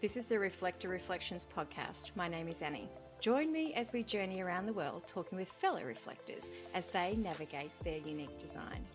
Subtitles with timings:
[0.00, 2.12] This is the Reflector Reflections podcast.
[2.14, 2.88] My name is Annie.
[3.20, 7.72] Join me as we journey around the world talking with fellow reflectors as they navigate
[7.82, 8.86] their unique design.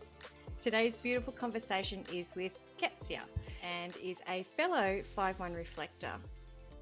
[0.61, 3.23] Today's beautiful conversation is with Kezia
[3.61, 6.13] and is a fellow 5 1 reflector.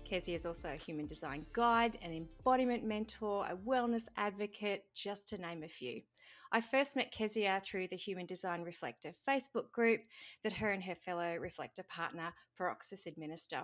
[0.05, 5.39] Kezia is also a human design guide, an embodiment mentor, a wellness advocate, just to
[5.39, 5.99] name a few.
[6.51, 10.01] I first met Kezia through the Human Design Reflector Facebook group
[10.43, 13.63] that her and her fellow reflector partner, Paroxys, administer.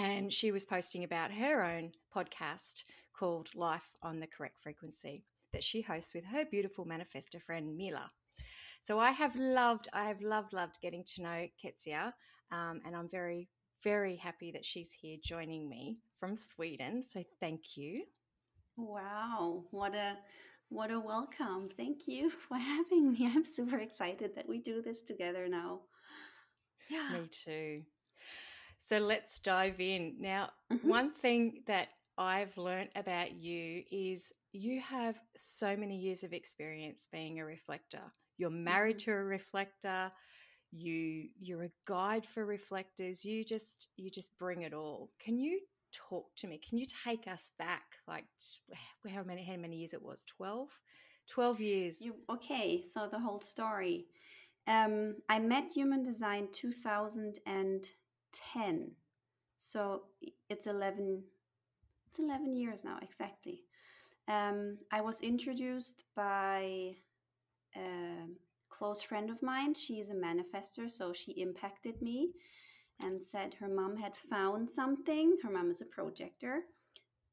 [0.00, 5.62] And she was posting about her own podcast called Life on the Correct Frequency that
[5.62, 8.10] she hosts with her beautiful manifestor friend Mila.
[8.80, 12.14] So I have loved, I have loved, loved getting to know Kezia,
[12.50, 13.50] um, and I'm very,
[13.84, 17.02] very happy that she's here joining me from Sweden.
[17.02, 18.04] So thank you.
[18.78, 20.16] Wow, what a
[20.70, 21.68] what a welcome.
[21.76, 23.26] Thank you for having me.
[23.26, 25.80] I'm super excited that we do this together now.
[26.88, 27.08] Yeah.
[27.12, 27.82] Me too.
[28.80, 30.16] So let's dive in.
[30.18, 30.88] Now, mm-hmm.
[30.88, 37.06] one thing that I've learned about you is you have so many years of experience
[37.10, 38.02] being a reflector.
[38.38, 39.10] You're married mm-hmm.
[39.12, 40.10] to a reflector.
[40.72, 43.24] You you're a guide for reflectors.
[43.24, 45.10] You just you just bring it all.
[45.20, 45.60] Can you
[45.92, 46.58] talk to me?
[46.58, 48.24] Can you take us back like
[49.08, 50.24] how many how many years it was?
[50.24, 50.68] 12?
[51.28, 52.00] 12 years.
[52.00, 54.06] You, okay, so the whole story.
[54.66, 56.48] Um, I met Human Design
[58.32, 58.92] 2010.
[59.58, 60.02] So
[60.48, 61.22] it's 11
[62.08, 63.62] it's 11 years now exactly.
[64.28, 66.94] Um, I was introduced by
[67.76, 68.26] a
[68.68, 69.74] close friend of mine.
[69.74, 72.30] She's a manifestor, so she impacted me
[73.02, 75.36] and said her mom had found something.
[75.42, 76.60] Her mom is a projector.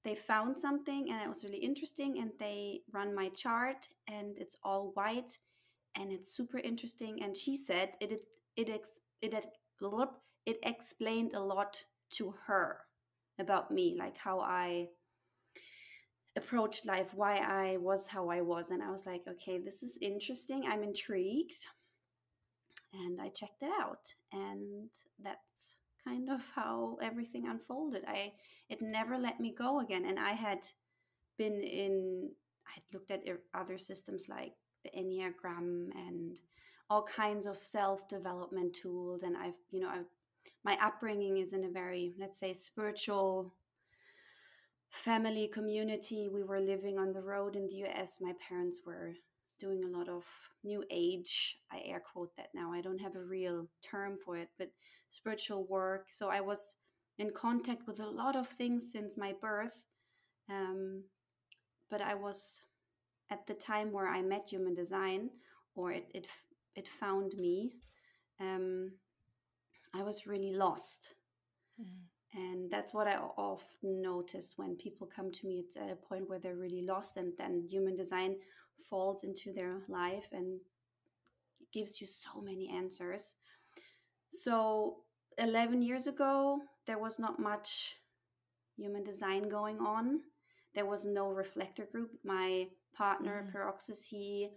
[0.03, 4.55] They found something and it was really interesting, and they run my chart, and it's
[4.63, 5.37] all white
[5.95, 7.23] and it's super interesting.
[7.23, 8.21] And she said it it
[8.55, 8.69] it
[9.21, 9.45] it, it,
[10.47, 12.79] it explained a lot to her
[13.37, 14.87] about me, like how I
[16.37, 18.71] approached life, why I was how I was.
[18.71, 20.63] And I was like, okay, this is interesting.
[20.65, 21.67] I'm intrigued.
[22.93, 24.13] And I checked it out.
[24.31, 24.89] And
[25.21, 28.03] that's kind of how everything unfolded.
[28.07, 28.31] I
[28.69, 30.05] it never let me go again.
[30.05, 30.59] And I had
[31.37, 32.31] been in
[32.65, 34.53] I had looked at er, other systems like
[34.85, 36.39] the Enneagram and
[36.89, 39.23] all kinds of self-development tools.
[39.23, 40.11] And I've, you know, I've
[40.63, 43.53] my upbringing is in a very, let's say, spiritual
[44.89, 46.29] family community.
[46.31, 48.19] We were living on the road in the US.
[48.21, 49.13] My parents were
[49.59, 50.23] doing a lot of
[50.63, 51.57] new age.
[51.71, 52.71] I air quote that now.
[52.71, 54.69] I don't have a real term for it, but
[55.09, 56.07] spiritual work.
[56.11, 56.75] So I was
[57.17, 59.83] in contact with a lot of things since my birth.
[60.49, 61.03] Um,
[61.89, 62.61] but I was
[63.29, 65.29] at the time where I met human design,
[65.75, 66.27] or it it,
[66.75, 67.73] it found me.
[68.39, 68.91] Um,
[70.07, 71.13] was really lost.
[71.79, 72.05] Mm.
[72.33, 75.55] And that's what I often notice when people come to me.
[75.59, 78.37] It's at a point where they're really lost, and then human design
[78.89, 80.59] falls into their life and
[81.73, 83.35] gives you so many answers.
[84.29, 84.97] So,
[85.37, 87.95] 11 years ago, there was not much
[88.77, 90.21] human design going on.
[90.73, 92.11] There was no reflector group.
[92.23, 93.51] My partner, mm.
[93.53, 94.49] Paroxys, he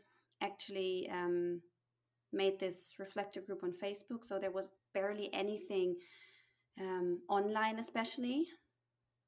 [0.43, 1.61] actually um,
[2.33, 4.25] made this reflector group on Facebook.
[4.25, 5.97] So there was barely anything
[6.81, 8.47] um, online, especially.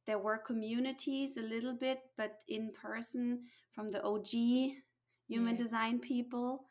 [0.07, 3.43] There were communities a little bit, but in person
[3.75, 4.31] from the OG
[5.29, 5.63] human yeah.
[5.63, 6.65] design people.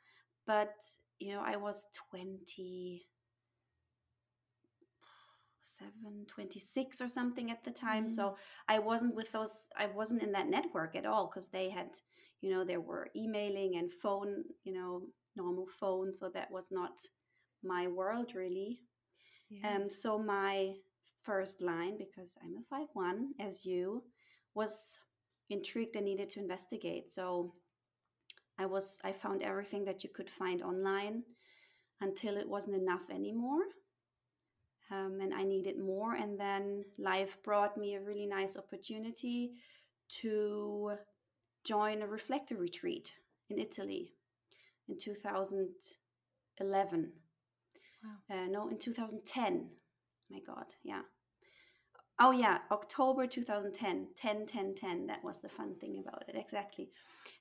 [0.45, 0.73] But,
[1.19, 3.01] you know, I was 27,
[6.27, 8.05] 26 or something at the time.
[8.05, 8.15] Mm-hmm.
[8.15, 8.35] So
[8.67, 11.89] I wasn't with those, I wasn't in that network at all because they had,
[12.41, 15.03] you know, there were emailing and phone, you know,
[15.35, 16.13] normal phone.
[16.13, 16.91] So that was not
[17.63, 18.79] my world really.
[19.49, 19.75] Yeah.
[19.75, 20.73] Um, so my
[21.21, 24.03] first line, because I'm a five one as you,
[24.55, 24.99] was
[25.49, 27.11] intrigued and needed to investigate.
[27.11, 27.53] So
[28.57, 31.23] I was I found everything that you could find online
[31.99, 33.63] until it wasn't enough anymore.
[34.89, 36.15] Um, and I needed more.
[36.15, 39.51] And then life brought me a really nice opportunity
[40.21, 40.97] to
[41.63, 43.13] join a reflector retreat
[43.49, 44.13] in Italy
[44.91, 47.11] in 2011.
[48.03, 48.09] Wow.
[48.29, 49.69] Uh, no, in 2010.
[50.29, 51.01] My God, yeah.
[52.19, 54.09] Oh, yeah, October 2010.
[54.15, 55.07] 10, 10, 10.
[55.07, 56.89] That was the fun thing about it, exactly.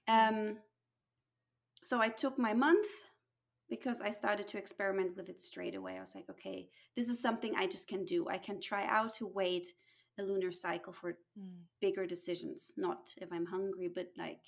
[0.08, 0.58] Um,
[1.82, 2.88] so I took my month
[3.68, 5.96] because I started to experiment with it straight away.
[5.96, 8.28] I was like, okay, this is something I just can do.
[8.28, 9.72] I can try out to wait
[10.18, 11.62] a lunar cycle for mm.
[11.80, 14.42] bigger decisions, not if I'm hungry, but like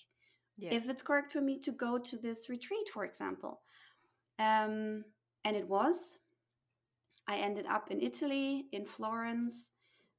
[0.57, 0.75] yeah.
[0.75, 3.61] if it's correct for me to go to this retreat, for example.
[4.39, 5.05] Um,
[5.45, 6.19] and it was.
[7.29, 9.71] I ended up in Italy, in Florence,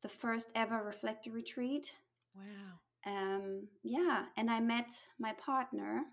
[0.01, 1.93] the first ever reflector retreat.
[2.35, 2.79] Wow.
[3.05, 6.03] Um, yeah, and I met my partner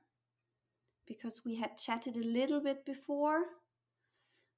[1.06, 3.42] because we had chatted a little bit before.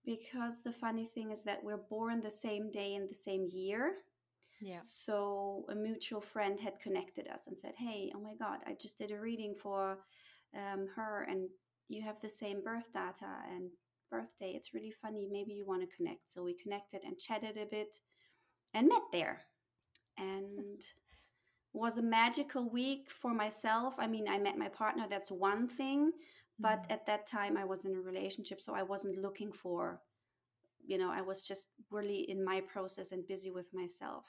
[0.05, 3.95] Because the funny thing is that we're born the same day in the same year.
[4.63, 4.81] Yeah.
[4.83, 8.99] So a mutual friend had connected us and said, "Hey, oh my God, I just
[8.99, 9.99] did a reading for
[10.57, 11.49] um, her, and
[11.89, 13.71] you have the same birth data and
[14.11, 14.53] birthday.
[14.57, 15.27] It's really funny.
[15.31, 18.01] Maybe you want to connect." So we connected and chatted a bit,
[18.75, 19.43] and met there,
[20.19, 20.83] and
[21.75, 23.97] was a magical week for myself.
[23.99, 25.07] I mean, I met my partner.
[25.09, 26.13] That's one thing,
[26.59, 26.91] but Mm.
[26.91, 30.03] at that time I was in a relationship, so I wasn't looking for.
[30.85, 34.27] You know, I was just really in my process and busy with myself.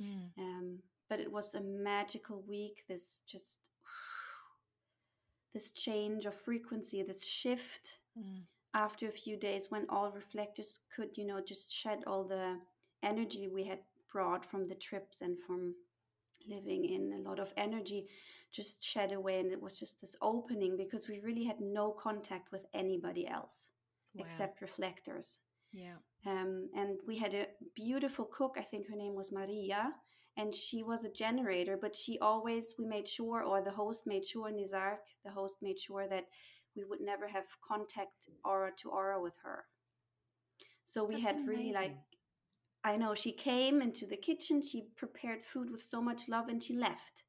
[0.00, 0.30] Mm.
[0.38, 0.78] Um,
[1.08, 2.84] but it was a magical week.
[2.88, 3.70] This just
[5.52, 8.42] this change of frequency, this shift Mm.
[8.74, 12.58] after a few days when all reflectors could, you know, just shed all the
[13.02, 13.78] energy we had
[14.12, 15.74] brought from the trips and from
[16.48, 18.08] living in a lot of energy
[18.50, 22.50] just shed away and it was just this opening because we really had no contact
[22.50, 23.70] with anybody else
[24.14, 24.24] Wow.
[24.24, 25.38] except reflectors
[25.72, 25.98] Yeah.
[26.26, 29.92] Um, and we had a beautiful cook i think her name was maria
[30.36, 34.26] and she was a generator but she always we made sure or the host made
[34.26, 36.26] sure nizark the host made sure that
[36.76, 39.64] we would never have contact aura to aura with her.
[40.84, 41.96] So we That's had really like
[42.82, 46.62] i know she came into the kitchen she prepared food with so much love and
[46.62, 47.24] she left.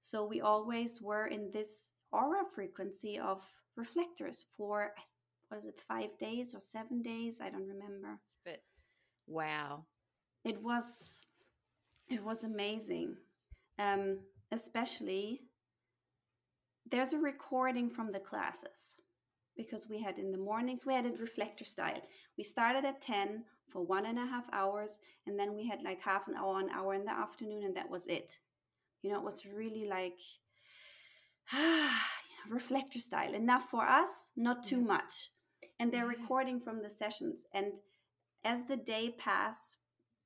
[0.00, 3.42] So we always were in this aura frequency of
[3.76, 5.02] reflectors for I
[5.48, 7.38] what is it five days or seven days?
[7.42, 8.20] I don't remember.
[8.44, 8.62] Bit.
[9.26, 9.84] Wow.
[10.44, 11.22] it was
[12.08, 13.16] it was amazing.
[13.78, 14.20] Um
[14.52, 15.42] especially
[16.90, 18.96] there's a recording from the classes
[19.56, 22.02] because we had in the mornings we had it reflector style.
[22.36, 26.00] We started at 10 for one and a half hours and then we had like
[26.00, 28.38] half an hour an hour in the afternoon and that was it.
[29.02, 30.18] You know it was really like
[32.50, 33.34] reflector style.
[33.34, 35.30] Enough for us not too much
[35.80, 37.80] and they're recording from the sessions and
[38.44, 39.78] as the day pass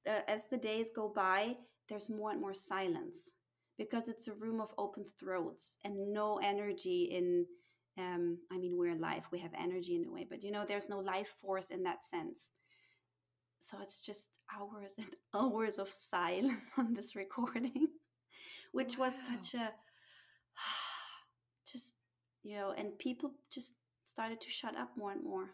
[0.08, 1.54] uh, as the days go by
[1.88, 3.30] there's more and more silence
[3.78, 7.46] because it's a room of open throats and no energy in
[7.98, 10.88] um, i mean we're alive we have energy in a way but you know there's
[10.88, 12.50] no life force in that sense.
[13.58, 17.86] So it's just hours and hours of silence on this recording
[18.72, 19.70] which was such a
[21.72, 21.94] just
[22.42, 25.50] you know and people just started to shut up more and more.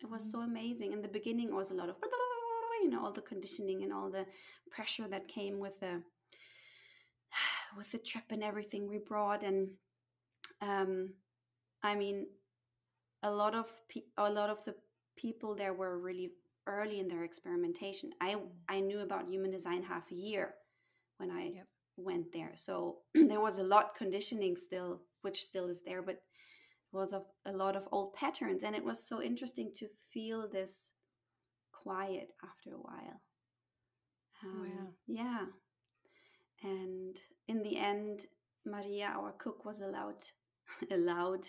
[0.00, 0.30] It was Mm.
[0.32, 0.92] so amazing.
[0.92, 1.96] In the beginning it was a lot of
[2.82, 4.26] you know all the conditioning and all the
[4.70, 6.02] pressure that came with the
[7.76, 9.42] with the trip and everything we brought.
[9.42, 9.70] And
[10.60, 11.14] um
[11.82, 12.26] i mean
[13.22, 14.74] a lot of pe- a lot of the
[15.16, 16.30] people there were really
[16.66, 18.10] early in their experimentation.
[18.20, 18.36] I
[18.68, 20.54] i knew about human design half a year
[21.18, 21.68] when i Yep.
[21.96, 22.52] went there.
[22.54, 26.22] So there was a lot conditioning still which still is there but
[26.94, 30.92] was of a lot of old patterns and it was so interesting to feel this
[31.72, 33.20] quiet after a while
[34.44, 34.88] um, Wow.
[35.06, 35.46] yeah
[36.62, 37.16] and
[37.48, 38.26] in the end
[38.64, 40.22] maria our cook was allowed
[40.90, 41.46] allowed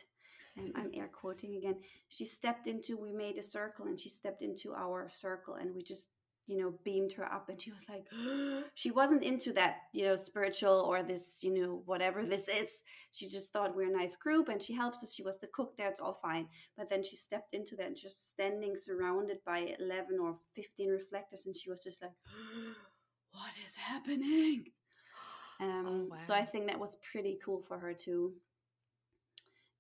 [0.58, 1.76] and i'm air quoting again
[2.10, 5.84] she stepped into we made a circle and she stepped into our circle and we
[5.84, 6.10] just
[6.48, 8.06] you know beamed her up and she was like
[8.76, 12.84] she wasn't into that you know spiritual or this you know whatever this is.
[13.12, 15.14] She just thought we're a nice group and she helps us.
[15.14, 15.90] She was the cook there.
[15.90, 16.48] It's all fine.
[16.78, 21.46] But then she stepped into that and just standing surrounded by 11 or 15 reflectors
[21.46, 22.12] and she was just like
[23.32, 24.66] what is happening?
[25.62, 28.34] Um Oh, so i think that was pretty cool for her too.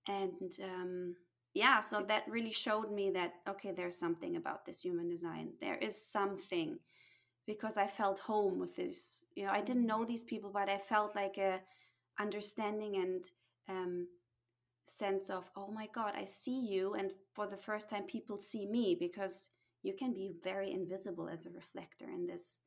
[0.07, 1.15] And um
[1.55, 5.49] yeah so that really showed me that okay there's something about this human design.
[5.61, 6.79] There is something
[7.47, 10.77] because i felt home with this you know i didn't know these people but i
[10.77, 11.61] felt like a
[12.19, 13.23] understanding and
[13.69, 14.07] um
[14.87, 18.65] sense of oh my god i see you and for the first time people see
[18.67, 19.49] me because
[19.83, 22.59] you can be very invisible as a reflector in this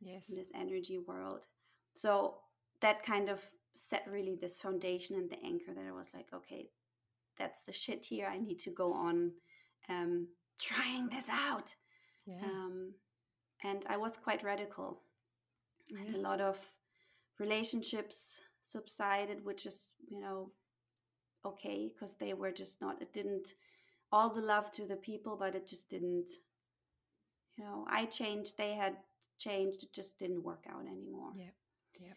[0.00, 0.30] Yes.
[0.30, 1.48] in this energy world.
[1.94, 2.36] So
[2.80, 3.42] that kind of
[3.74, 6.68] set really this foundation and the anchor that i was like okay
[7.38, 9.32] that's the shit here i need to go on
[9.88, 10.26] um
[10.58, 11.74] trying this out
[12.26, 12.40] Yeah.
[12.44, 12.94] um
[13.64, 15.00] and i was quite radical
[15.90, 16.58] and a lot of
[17.38, 20.50] relationships subsided which is you know
[21.44, 23.54] okay because they were just not it didn't
[24.12, 26.30] all the love to the people but it just didn't
[27.56, 28.96] you know i changed they had
[29.38, 31.54] changed it just didn't work out anymore Yep.
[32.00, 32.16] Yep.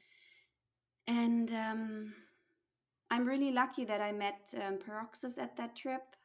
[1.07, 2.13] and um
[3.11, 6.15] i'm really lucky that i met um, Paroxys at that trip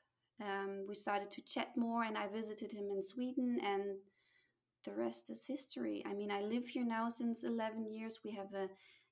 [0.40, 3.96] um, we started to chat more and i visited him in sweden and
[4.86, 6.02] the rest is history.
[6.06, 8.20] I mean, I live here now since 11 years.
[8.24, 8.68] We have a,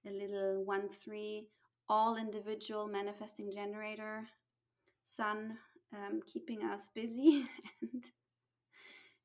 [0.08, 1.48] a little 1 3
[1.86, 4.26] all individual manifesting generator
[5.04, 5.58] son
[5.92, 7.44] um, keeping us busy
[7.82, 8.04] and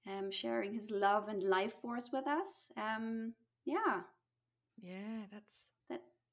[0.07, 2.67] um, sharing his love and life force with us.
[2.75, 4.01] Um, yeah.
[4.81, 5.69] Yeah, that's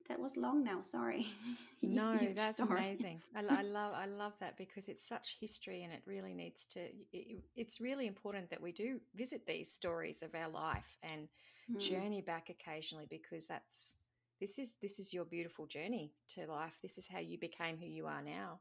[0.09, 0.19] that.
[0.19, 0.83] Was long now.
[0.83, 1.27] Sorry.
[1.83, 3.21] No, that's amazing.
[3.37, 6.81] I, I, love I love that because it's such history, and it really needs to.
[7.13, 11.29] It, it's really important that we do visit these stories of our life and
[11.71, 11.79] mm.
[11.79, 13.95] journey back occasionally because that's
[14.41, 16.79] this is this is your beautiful journey to life.
[16.83, 18.61] This is how you became who you are now.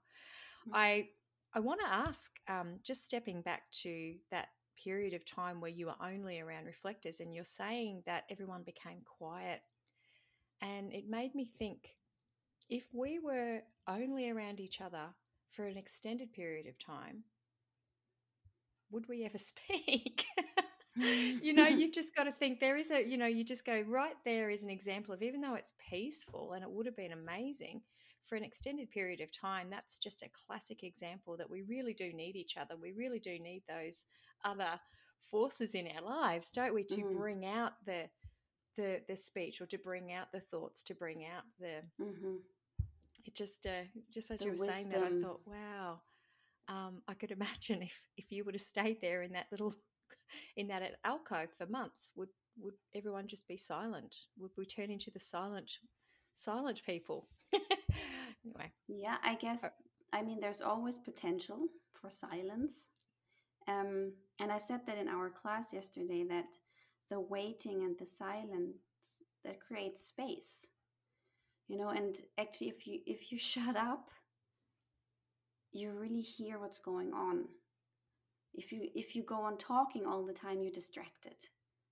[0.67, 0.71] Mm.
[0.73, 1.07] I
[1.53, 4.49] I want to ask, um, just stepping back to that
[4.83, 8.99] period of time where you were only around reflectors, and you're saying that everyone became
[9.05, 9.61] quiet,
[10.61, 11.89] and it made me think
[12.69, 15.07] if we were only around each other
[15.51, 17.23] for an extended period of time,
[18.91, 20.25] would we ever speak?
[20.95, 23.81] you know, you've just got to think there is a, you know, you just go
[23.87, 27.11] right there is an example of even though it's peaceful and it would have been
[27.11, 27.81] amazing
[28.21, 32.11] for an extended period of time, that's just a classic example that we really do
[32.11, 32.75] need each other.
[32.75, 34.05] We really do need those
[34.43, 34.79] other
[35.29, 37.17] forces in our lives, don't we, to mm.
[37.17, 38.05] bring out the
[38.75, 42.35] the the speech or to bring out the thoughts, to bring out the mm-hmm.
[43.25, 44.73] it just uh, just as the you were wisdom.
[44.73, 46.01] saying that, I thought, wow.
[46.67, 49.75] Um, I could imagine if if you would have stayed there in that little
[50.57, 54.15] in that alcove for months, would would everyone just be silent?
[54.37, 55.79] Would we turn into the silent
[56.33, 57.27] silent people?
[57.53, 58.71] anyway.
[58.87, 59.69] Yeah, I guess uh
[60.13, 62.87] I mean there's always potential for silence.
[63.67, 66.45] Um, and I said that in our class yesterday that
[67.09, 68.77] the waiting and the silence
[69.43, 70.67] that creates space.
[71.67, 74.09] You know, and actually if you if you shut up,
[75.71, 77.45] you really hear what's going on
[78.57, 81.35] if you if you go on talking all the time you're distracted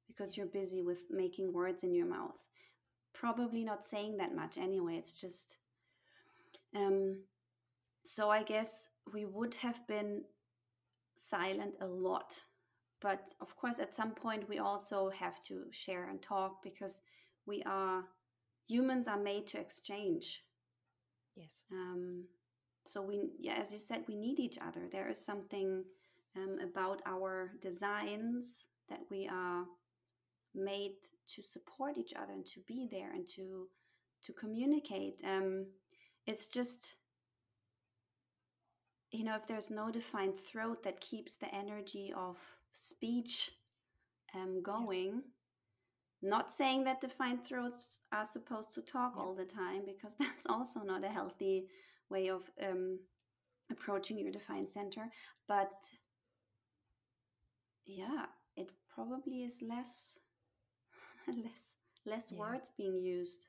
[0.08, 2.38] because you're busy with making words in your mouth
[3.14, 5.58] probably not saying that much anyway it's just
[6.76, 7.18] um
[8.04, 10.24] so i guess we would have been
[11.18, 12.44] silent a lot
[13.04, 17.02] but of course at some point we also have to share and talk because
[17.46, 18.06] we are
[18.66, 20.44] humans are made to exchange.
[21.36, 21.66] Yes.
[21.72, 22.24] Um
[22.86, 24.88] so we yeah as you said we need each other.
[24.90, 25.84] There is something
[26.36, 29.66] um, about our designs that we are
[30.56, 30.96] made
[31.36, 33.68] to support each other and to be there and to
[34.24, 35.22] to communicate.
[35.26, 35.66] Um,
[36.26, 36.96] it's just
[39.12, 42.38] you know if there's no defined throat that keeps the energy of
[42.74, 43.52] speech
[44.36, 45.22] um, going
[46.22, 46.30] yeah.
[46.30, 49.22] not saying that defined throats are supposed to talk yeah.
[49.22, 51.68] all the time because that's also not a healthy
[52.10, 53.00] way of um,
[53.72, 55.10] approaching your defined center
[55.48, 55.72] but
[57.86, 58.26] yeah,
[58.56, 60.20] it probably is less
[61.28, 61.76] less
[62.06, 62.40] less yeah.
[62.40, 63.48] words being used.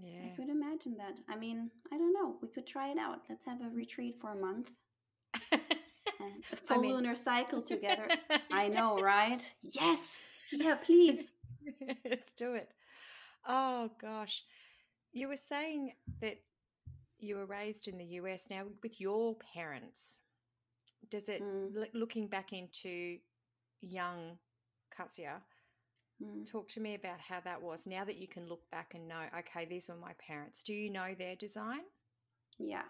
[0.00, 0.30] Yeah.
[0.32, 1.18] I could imagine that.
[1.28, 2.36] I mean, I don't know.
[2.40, 3.22] We could try it out.
[3.28, 4.70] Let's have a retreat for a month.
[6.52, 6.94] A full I mean...
[6.94, 8.08] lunar cycle together.
[8.52, 9.42] I know, right?
[9.62, 10.26] Yes.
[10.52, 11.32] Yeah, please.
[12.04, 12.70] Let's do it.
[13.46, 14.42] Oh gosh.
[15.12, 16.38] You were saying that
[17.18, 20.18] you were raised in the US now with your parents
[21.10, 21.86] does it mm.
[21.94, 23.18] looking back into
[23.80, 24.38] young
[24.94, 25.40] Katja?
[26.22, 26.50] Mm.
[26.50, 27.86] Talk to me about how that was.
[27.86, 30.62] Now that you can look back and know, okay, these were my parents.
[30.62, 31.82] Do you know their design?
[32.58, 32.82] Yeah,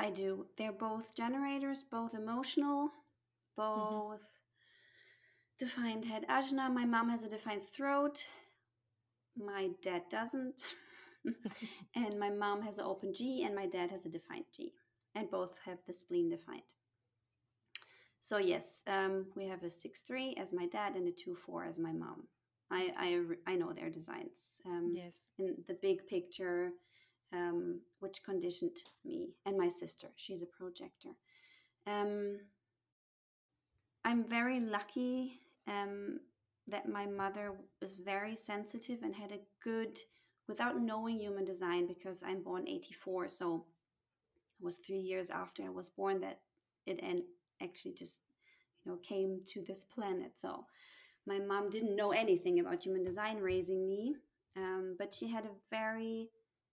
[0.00, 0.46] I do.
[0.56, 4.08] They're both generators, both emotional, mm-hmm.
[4.08, 5.64] both mm-hmm.
[5.64, 6.72] defined head ajna.
[6.72, 8.24] My mom has a defined throat.
[9.36, 10.62] My dad doesn't.
[11.94, 14.72] and my mom has an open G, and my dad has a defined G.
[15.14, 16.62] And both have the spleen defined.
[18.22, 21.64] So yes, um, we have a six three as my dad and a two four
[21.66, 22.28] as my mom.
[22.70, 24.62] I I, I know their designs.
[24.64, 26.70] Um, yes, in the big picture,
[27.32, 30.08] um, which conditioned me and my sister.
[30.16, 31.10] She's a projector.
[31.86, 32.38] Um,
[34.04, 36.20] I'm very lucky um,
[36.68, 39.98] that my mother was very sensitive and had a good,
[40.48, 43.64] without knowing human design, because I'm born 84, so
[44.60, 46.40] it was three years after I was born that
[46.86, 47.24] it en-
[47.62, 48.20] actually just
[48.84, 50.64] you know came to this planet so
[51.26, 54.14] my mom didn't know anything about human design raising me
[54.56, 56.28] um, but she had a very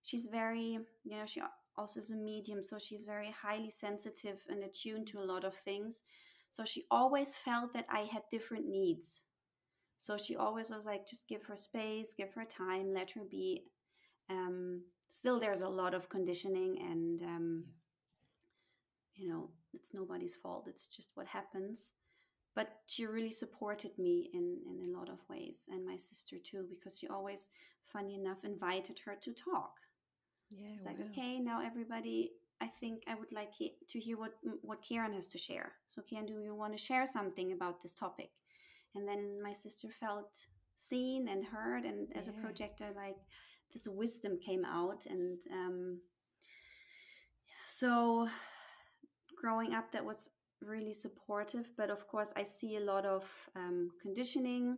[0.07, 1.41] she's very you know she
[1.77, 5.53] also is a medium so she's very highly sensitive and attuned to a lot of
[5.53, 6.03] things.
[6.53, 9.21] So she always felt that i had different needs.
[9.99, 13.63] So she always was like just give her space give her time let her be
[14.29, 17.63] um, still there's a lot of conditioning and um,
[19.15, 21.91] you know it's nobody's fault it's just what happens.
[22.55, 26.65] But she really supported me in in a lot of ways and my sister too
[26.69, 27.49] because she always
[27.83, 29.73] funny enough invited her to talk
[30.49, 30.69] Yeah.
[30.73, 33.51] it's like okay now everybody i think i would like
[33.89, 35.73] to hear what what karen has to share.
[35.87, 38.29] So karen do you want to share something about this topic?
[38.95, 40.33] And then my sister felt
[40.75, 43.17] seen and heard and as a projector like
[43.73, 45.99] this wisdom came out and um
[47.65, 48.27] so
[49.41, 50.29] growing up that was
[50.61, 53.23] really supportive but of course i see a lot of
[53.55, 54.77] um, conditioning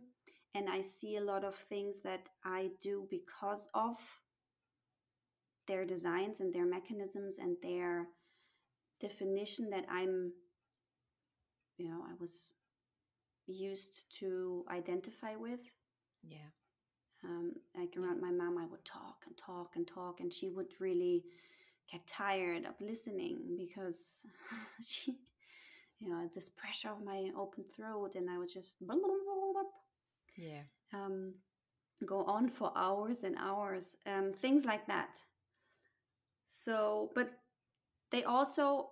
[0.54, 3.96] and i see a lot of things that i do because of
[5.70, 8.08] their designs and their mechanisms and their
[9.00, 10.32] definition that i'm
[11.78, 12.50] you know i was
[13.46, 15.60] used to identify with
[16.22, 16.50] Yeah.
[17.24, 18.02] um, like Yeah.
[18.02, 21.24] around my mom i would talk and talk and talk and she would really
[21.90, 24.24] get tired of listening because
[24.82, 25.18] she
[26.00, 28.78] you know this pressure of my open throat and i would just
[30.36, 30.62] Yeah.
[30.92, 31.34] um,
[32.06, 35.22] go on for hours and hours um, things like that
[36.50, 37.30] so but
[38.10, 38.90] they also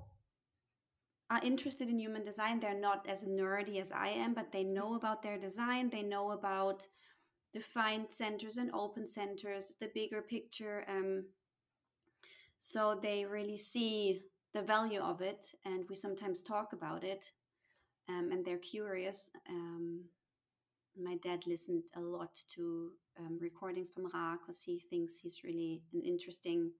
[1.31, 2.59] are interested in human design.
[2.59, 5.91] They're not as nerdy as i am but they know about their design.
[5.91, 6.87] They know about
[7.53, 11.25] defined centers and open centers the bigger picture um,
[12.59, 14.21] so they really see
[14.53, 17.33] the value of it and we sometimes talk about it
[18.09, 19.31] um, and they're curious.
[19.49, 20.05] Um,
[21.01, 25.83] my dad listened a lot to um, recordings from Ra because he thinks he's really
[25.93, 26.73] an interesting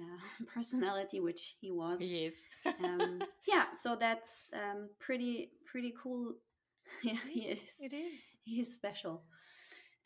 [0.00, 2.00] uh, personality, which he was.
[2.00, 2.42] He is.
[2.82, 6.34] Um, yeah, so that's um, pretty pretty cool.
[7.02, 7.60] yeah, he is.
[7.80, 8.36] It is.
[8.44, 9.22] He is special.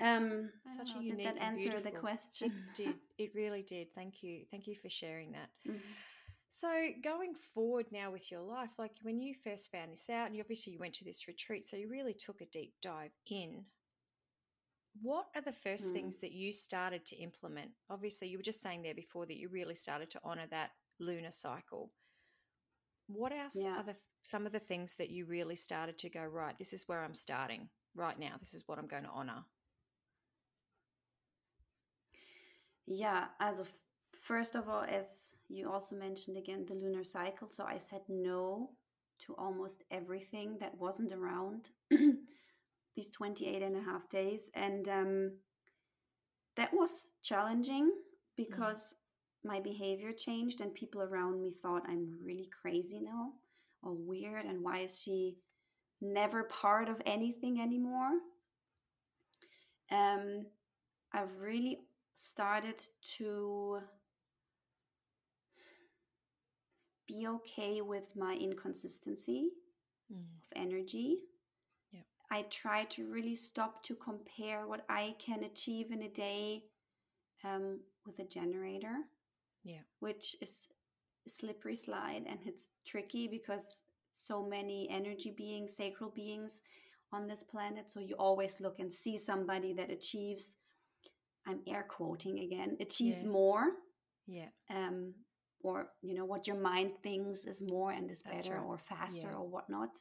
[0.01, 2.53] Um, Such don't a know, unique did that answer the question?
[2.53, 2.95] It did.
[3.19, 3.89] It really did.
[3.95, 4.45] Thank you.
[4.51, 5.49] Thank you for sharing that.
[5.67, 5.81] Mhm.
[6.51, 10.41] So going forward now with your life, like when you first found this out, and
[10.41, 13.65] obviously you went to this retreat, so you really took a deep dive in.
[15.01, 15.93] What are the first Mm.
[15.93, 17.73] things that you started to implement?
[17.89, 21.31] Obviously, you were just saying there before that you really started to honor that lunar
[21.31, 21.91] cycle.
[23.09, 23.77] What else Yeah.
[23.77, 26.57] are the some of the things that you really started to go right?
[26.59, 28.37] This is where I'm starting right now.
[28.39, 29.45] This is what I'm going to honor.
[32.87, 33.69] Yeah, as of
[34.23, 37.49] first of all, as you also mentioned again, the lunar cycle.
[37.49, 38.71] So I said no
[39.27, 41.71] to almost everything that wasn't around
[42.99, 44.51] these 28 and a half days.
[44.55, 45.33] And um,
[46.57, 47.93] that was challenging
[48.37, 48.97] because
[49.45, 53.31] my behavior changed and people around me thought I'm really crazy now
[53.85, 54.45] or weird.
[54.47, 55.37] And why is she
[56.01, 58.11] never part of anything anymore?
[59.93, 60.47] Um,
[61.13, 61.79] I've really
[62.15, 62.83] started
[63.19, 63.79] to
[67.07, 69.51] be okay with my inconsistency
[70.13, 70.17] Mm.
[70.17, 71.19] of energy.
[72.31, 76.65] I try to really stop to compare what I can achieve in a day
[77.45, 78.97] um, with a generator,
[79.65, 79.81] Yeah.
[80.01, 80.69] which is
[81.27, 83.83] a slippery slide and it's tricky because
[84.25, 86.61] so many energy beings, sacral beings
[87.13, 87.91] on this planet.
[87.91, 90.57] So you always look and see somebody that achieves,
[91.47, 93.31] I'm air quoting again, achieves Yeah.
[93.31, 93.65] more
[94.27, 94.51] Yeah.
[94.69, 95.15] um,
[95.61, 98.67] or you know what your mind thinks is more and is That's better right.
[98.67, 99.37] or faster Yeah.
[99.37, 100.01] or whatnot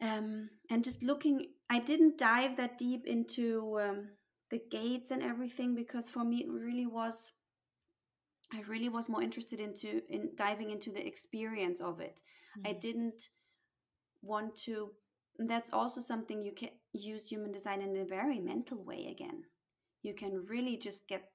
[0.00, 4.08] um, and just looking i didn't dive that deep into um,
[4.50, 7.32] the gates and everything because for me it really was
[8.52, 12.20] i really was more interested into in diving into the experience of it
[12.64, 12.80] i Mm.
[12.80, 13.28] didn't
[14.22, 14.90] want to
[15.38, 19.42] and that's also something you can use human design in a very mental way again
[20.02, 21.30] you can really just get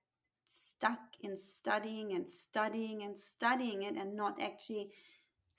[0.46, 4.92] stuck in studying and studying and studying it and not actually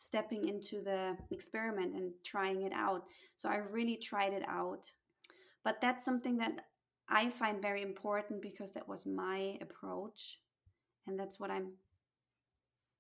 [0.00, 3.02] stepping into the experiment and trying it out.
[3.36, 4.90] So i really tried it out.
[5.64, 6.54] But that's something that
[7.08, 10.38] i find very important because that was my approach
[11.06, 11.68] and that's what i'm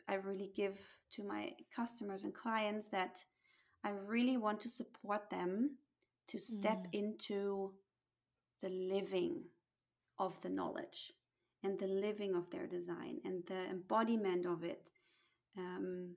[0.08, 0.76] i really give
[1.14, 3.24] to my customers and clients that
[3.84, 5.78] i really want to support them
[6.26, 6.94] to step Mm.
[7.02, 7.72] into
[8.62, 9.34] the living
[10.18, 11.12] of the knowledge
[11.62, 14.90] and the living of their design and the embodiment of it.
[15.56, 16.16] Um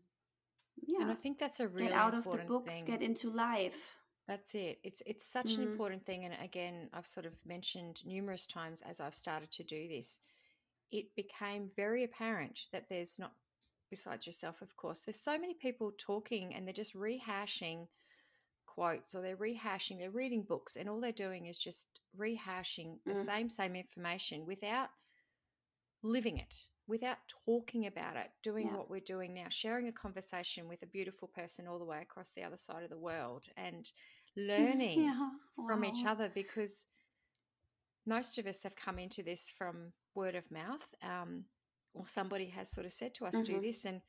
[0.88, 2.86] yeah And I think that's a really get out of the books thing.
[2.86, 3.96] get into life
[4.28, 4.80] That's it.
[4.84, 5.64] It's it's such an Mhm.
[5.64, 9.88] important thing, and again, I've sort of mentioned numerous times as I've started to do
[9.88, 10.20] this.
[10.92, 13.36] It became very apparent that there's not,
[13.90, 17.88] besides yourself, of course, there's so many people talking and they're just rehashing
[18.66, 23.16] quotes or they're rehashing, they're reading books, and all they're doing is just rehashing the
[23.16, 23.26] Mm.
[23.26, 24.90] same same information without
[26.04, 28.78] living it without talking about it, doing Yeah.
[28.78, 32.32] what we're doing now, sharing a conversation with a beautiful person all the way across
[32.32, 33.91] the other side of the world and
[34.36, 35.30] learning Yeah.
[35.65, 36.88] from each other because
[38.06, 41.46] most of us have come into this from word of mouth um,
[41.93, 43.62] or somebody has sort of said to us do Mhm.
[43.62, 44.02] this and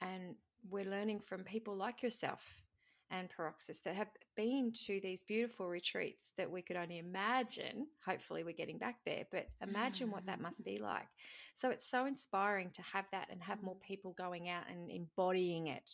[0.00, 0.36] and
[0.70, 2.62] we're learning from people like yourself
[3.10, 7.86] and Paroxys that have been to these beautiful retreats that we could only imagine.
[8.04, 11.08] Hopefully, we're getting back there, but imagine what that must be like.
[11.54, 15.66] So, it's so inspiring to have that and have more people going out and embodying
[15.68, 15.90] it.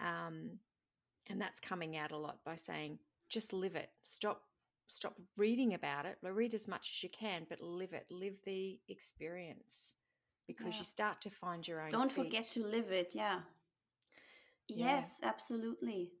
[0.00, 0.58] Um,
[1.30, 3.90] and that's coming out a lot by saying, just live it.
[4.02, 4.42] Stop.
[4.86, 6.18] Stop reading about it.
[6.22, 8.04] Read as much as you can, but live it.
[8.10, 9.96] Live the experience
[10.46, 10.78] because Yeah.
[10.80, 11.90] you start to find your own.
[11.90, 12.24] Don't feet.
[12.24, 13.14] forget to live it.
[13.14, 13.40] Yeah.
[14.68, 16.12] Yes, absolutely.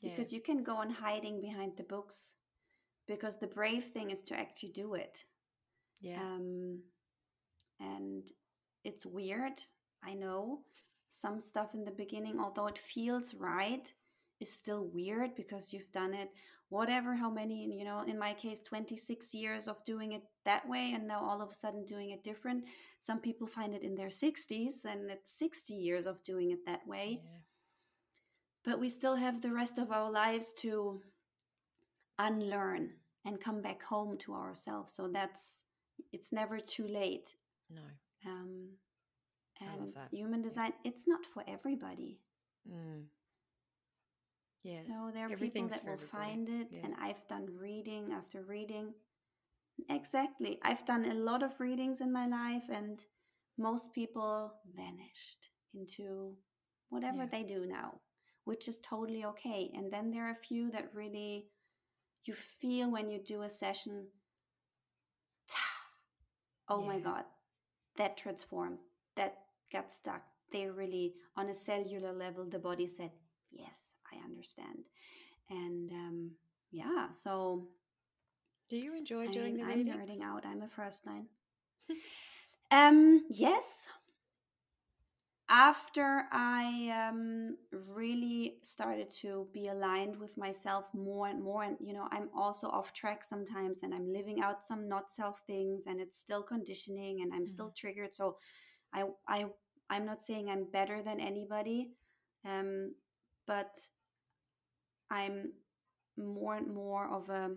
[0.00, 0.10] Yeah.
[0.16, 2.34] Because you can go on hiding behind the books
[3.06, 5.24] because the brave thing is to actually do it.
[6.00, 6.20] yeah.
[6.20, 6.80] Um,
[7.80, 8.28] and
[8.84, 9.60] it's weird.
[10.04, 10.60] I know
[11.10, 13.92] some stuff in the beginning, although it feels right,
[14.40, 16.30] is still weird because you've done it
[16.72, 20.92] whatever how many you know in my case 26 years of doing it that way
[20.94, 22.64] and now all of a sudden doing it different
[22.98, 26.80] some people find it in their 60s and it's 60 years of doing it that
[26.86, 27.40] way yeah.
[28.64, 31.00] But we still have the rest of our lives to
[32.18, 32.90] unlearn
[33.24, 35.62] and come back home to ourselves so that's
[36.12, 37.34] it's never too late
[37.70, 37.80] No.
[38.26, 38.68] um,
[39.60, 40.08] I love and that.
[40.10, 42.20] human design it's not for everybody
[42.70, 43.06] Mm.
[44.62, 44.82] Yeah.
[44.88, 46.06] no there are people that will everybody.
[46.06, 46.80] find it Yeah.
[46.84, 48.94] and i've done reading after reading
[49.90, 53.04] exactly i've done a lot of readings in my life and
[53.58, 56.36] most people vanished into
[56.90, 57.30] whatever Yeah.
[57.32, 58.00] they do now
[58.44, 59.70] which is totally okay.
[59.74, 61.46] And then there are a few that really
[62.24, 64.06] you feel when you do a session
[66.68, 67.24] oh my god
[67.96, 68.78] that transformed
[69.16, 69.38] that
[69.72, 70.22] got stuck.
[70.52, 73.10] They really on a cellular level the body said
[73.50, 74.84] yes i understand.
[75.50, 76.30] And um
[76.70, 77.68] yeah so
[78.70, 79.96] Do you enjoy I doing mean, the i'm readings?
[79.96, 80.44] nerding out.
[80.46, 81.26] I'm a first line.
[82.70, 83.86] Um yes
[85.52, 87.56] after i um
[87.90, 92.68] really started to be aligned with myself more and more and you know i'm also
[92.68, 97.20] off track sometimes and i'm living out some not self things and it's still conditioning
[97.20, 98.36] and i'm still triggered so
[98.94, 99.44] i i
[99.90, 101.90] i'm not saying i'm better than anybody
[102.46, 102.94] um
[103.46, 103.78] but
[105.10, 105.52] i'm
[106.16, 107.50] more and more of a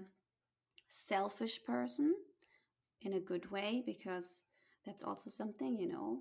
[0.90, 2.16] selfish person
[3.02, 4.44] in a good way because
[4.86, 6.20] that's also something you know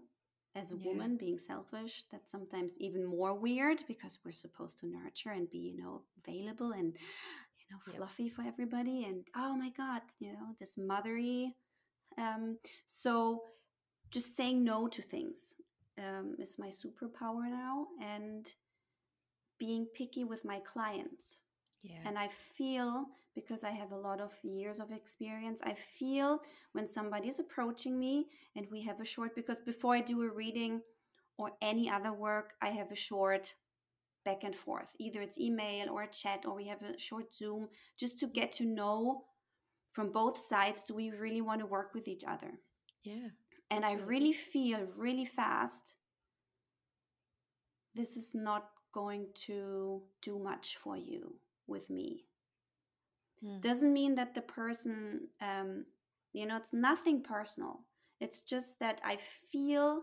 [0.55, 0.87] as a Yeah.
[0.87, 5.59] woman being selfish that's sometimes even more weird because we're supposed to nurture and be
[5.59, 6.97] you know available and
[7.59, 7.97] you know Yep.
[7.97, 11.53] fluffy for everybody and oh my god you know this mothery
[12.19, 13.43] um so
[14.11, 15.55] just saying no to things
[15.99, 18.55] um, is my superpower now and
[19.59, 21.41] being picky with my clients
[21.83, 22.01] Yeah.
[22.05, 26.41] and I feel, because I have a lot of years of experience, I feel
[26.73, 30.33] when somebody is approaching me and we have a short, because before I do a
[30.33, 30.83] reading
[31.39, 33.55] or any other work, I have a short
[34.25, 34.95] back and forth.
[34.99, 37.69] Either it's email or a chat or we have a short Zoom
[37.99, 39.25] just to get to know
[39.93, 42.61] from both sides do we really want to work with each other?
[43.05, 43.29] yeah.
[43.71, 45.97] And I really feel really fast
[47.95, 51.35] this is not going to do much for you
[51.67, 52.25] with me.
[53.43, 53.61] Mm.
[53.61, 55.87] Doesn't mean that the person, um,
[56.33, 57.81] you know, it's nothing personal.
[58.21, 59.19] It's just that I
[59.51, 60.03] feel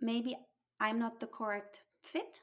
[0.00, 0.36] maybe
[0.80, 2.42] I'm not the correct fit,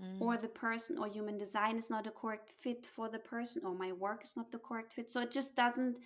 [0.00, 0.20] Mm.
[0.20, 3.74] or the person or human design is not a correct fit for the person, or
[3.74, 5.10] my work is not the correct fit.
[5.10, 5.98] So it just doesn't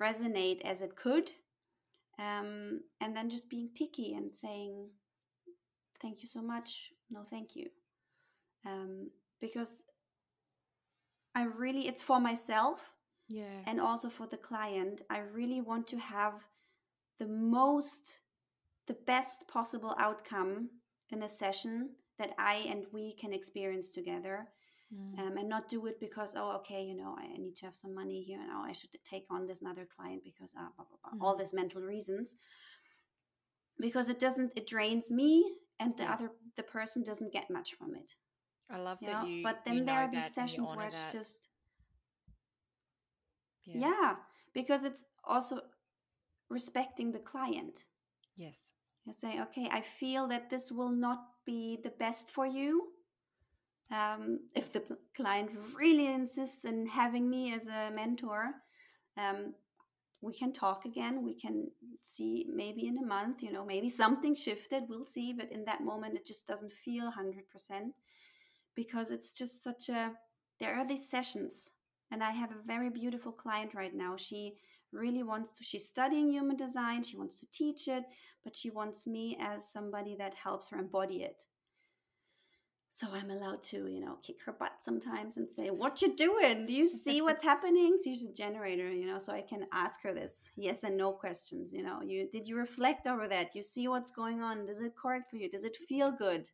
[0.00, 1.30] resonate as it could.
[2.18, 4.90] Um, and then just being picky and saying,
[6.02, 6.92] thank you so much.
[7.08, 7.70] No, thank you.
[8.66, 9.10] Um,
[9.40, 9.84] because
[11.34, 12.94] I really, it's for myself
[13.28, 13.62] yeah.
[13.66, 15.02] and also for the client.
[15.10, 16.34] I really want to have
[17.18, 18.20] the most,
[18.86, 20.70] the best possible outcome
[21.10, 24.48] in a session that I and we can experience together.
[24.92, 25.18] Mm.
[25.20, 27.94] Um, and not do it because oh okay you know I need to have some
[27.94, 31.24] money here now I should take on this another client because ah, blah, blah, blah,
[31.24, 31.38] all Mm.
[31.38, 32.34] these mental reasons
[33.78, 35.44] because it doesn't it drains me
[35.78, 36.14] and the Yeah.
[36.14, 38.16] other the person doesn't get much from it
[38.72, 39.42] I love you that know you.
[39.42, 41.12] but then you there are these that and you sessions where it's that.
[41.12, 41.48] just
[43.64, 43.80] yeah.
[43.80, 44.14] yeah.
[44.54, 45.60] because it's also
[46.48, 47.84] respecting the client
[48.36, 48.72] Yes.
[49.06, 52.88] you say okay i feel that this will not be the best for you
[53.92, 54.82] um, if the
[55.16, 58.52] client really insists in having me as a mentor
[59.18, 59.54] um,
[60.20, 61.68] we can talk again we can
[62.02, 65.82] see maybe in a month you know maybe something shifted we'll see but in that
[65.82, 67.92] moment it just doesn't feel 100%
[68.74, 70.12] because it's just such a
[70.58, 71.70] there are these sessions
[72.10, 74.16] and i have a very beautiful client right now.
[74.16, 74.54] She
[74.92, 78.02] really wants to she's studying human design she wants to teach it
[78.42, 81.44] but she wants me as somebody that helps her embody it.
[82.90, 86.66] So i'm allowed to you know kick her butt sometimes and say what you doing?
[86.66, 87.96] Do you see what's happening?
[88.02, 91.72] She's a generator you know so i can ask her this yes and no questions
[91.72, 92.02] you know.
[92.02, 93.54] You did you reflect over that?
[93.54, 94.66] You see what's going on?
[94.66, 95.48] Does it correct for you?
[95.48, 96.48] Does it feel good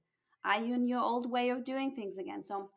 [0.47, 2.43] are you in your old way of doing things again.
[2.43, 2.71] So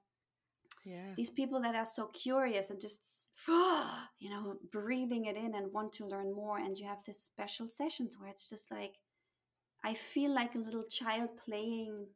[0.85, 1.13] yeah.
[1.15, 5.93] these people that are so curious and just you know breathing it in and want
[5.93, 8.93] to learn more and you have this special sessions where it's just like
[9.83, 12.07] i feel like a little child playing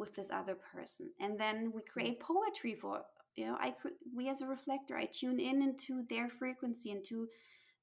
[0.00, 1.10] with this other person.
[1.20, 1.92] And then we hmm.
[1.92, 3.02] create poetry for
[3.36, 3.72] you know i
[4.14, 7.28] we as a reflector i tune in into their frequency into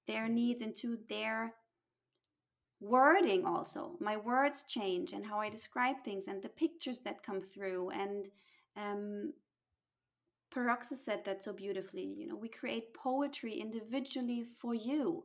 [0.06, 1.54] their needs into their
[2.80, 7.42] wording also my words change and how i describe things and the pictures that come
[7.42, 8.28] through and
[8.76, 9.34] um
[10.54, 15.24] Peroxa said that so beautifully you know we create poetry individually for you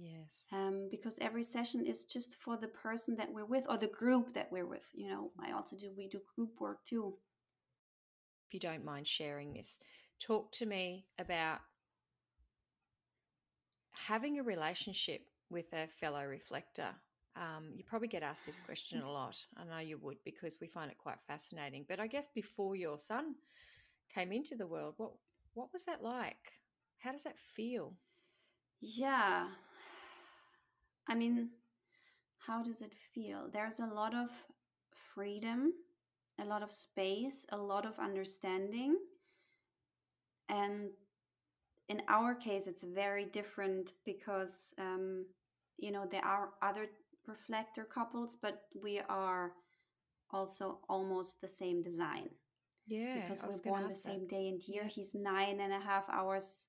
[0.00, 0.46] Yes.
[0.52, 4.32] um, because every session is just for the person that we're with or the group
[4.34, 4.88] that we're with.
[4.94, 7.14] You know, I also do we do group work too.
[8.46, 9.76] If you don't mind sharing this,
[10.20, 11.58] talk to me about
[13.90, 16.88] having a relationship with a fellow reflector.
[17.36, 19.38] Um, you probably get asked this question a lot.
[19.56, 21.84] I know you would because we find it quite fascinating.
[21.88, 23.34] But I guess before your son
[24.12, 25.12] came into the world, what
[25.54, 26.52] what was that like?
[26.98, 27.94] How does that feel?
[28.80, 29.48] Yeah,
[31.08, 31.50] I mean,
[32.38, 33.48] how does it feel?
[33.52, 34.30] There's a lot of
[35.14, 35.72] freedom,
[36.40, 38.96] a lot of space, a lot of understanding.
[40.48, 40.90] And
[41.88, 45.24] in our case, it's very different because, um,
[45.78, 46.86] you know, there are other
[47.26, 49.52] reflector couples, but we are
[50.30, 52.28] also almost the same design.
[52.86, 54.12] Yeah, Because we're born the ask that.
[54.12, 54.82] same day and year.
[54.84, 54.88] Yeah.
[54.88, 56.68] He's nine and a half hours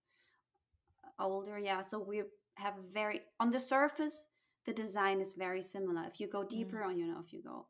[1.20, 1.58] older.
[1.60, 1.82] Yeah.
[1.82, 2.24] So we
[2.56, 4.28] have a very, on the surface,
[4.66, 6.04] the design is very similar.
[6.06, 6.50] If you go Mm.
[6.50, 7.68] deeper on, you know, if you go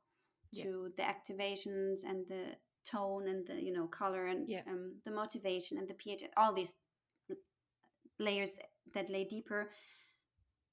[0.51, 0.63] Yeah.
[0.63, 4.63] to the activations and the tone and the, you know, color and Yeah.
[4.67, 6.73] um, the motivation and the pH, all these
[8.19, 8.55] layers
[8.93, 9.71] that lay deeper,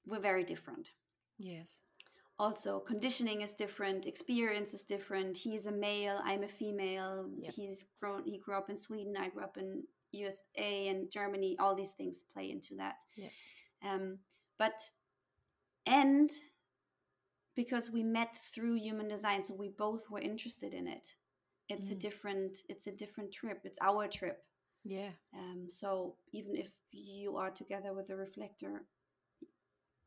[0.05, 0.91] were very different.
[1.37, 1.81] Yes.
[2.39, 5.35] Also, conditioning is different, experience is different.
[5.37, 7.29] He's a male, I'm a female.
[7.39, 7.53] Yep.
[7.53, 11.55] He's grown, he grew up in Sweden, I grew up in USA and Germany.
[11.59, 12.95] All these things play into that.
[13.15, 13.47] Yes.
[13.83, 14.19] Um,
[14.59, 14.79] but
[15.87, 16.29] and
[17.55, 21.15] because we met through human design, so we both were interested in it.
[21.69, 21.99] It's a Mm.
[21.99, 23.61] different, it's a different trip.
[23.63, 24.45] It's our trip.
[24.83, 25.11] Yeah.
[25.33, 28.83] Um, so even if you are together with a reflector,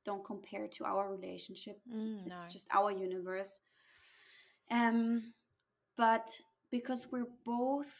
[0.04, 1.80] don't compare to our relationship.
[1.88, 2.46] Mm, It's no.
[2.46, 3.61] just our universe.
[4.70, 5.35] Um,
[5.96, 6.30] but
[6.70, 7.92] because we're both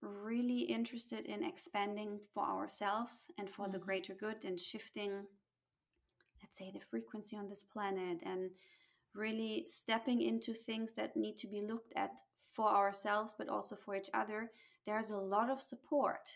[0.00, 3.84] really interested in expanding for ourselves and for the Mhm.
[3.84, 5.26] greater good and shifting,
[6.42, 8.50] let's say, the frequency on this planet and
[9.14, 12.10] really stepping into things that need to be looked at
[12.52, 14.50] for ourselves but also for each other,
[14.86, 16.28] there's a lot of support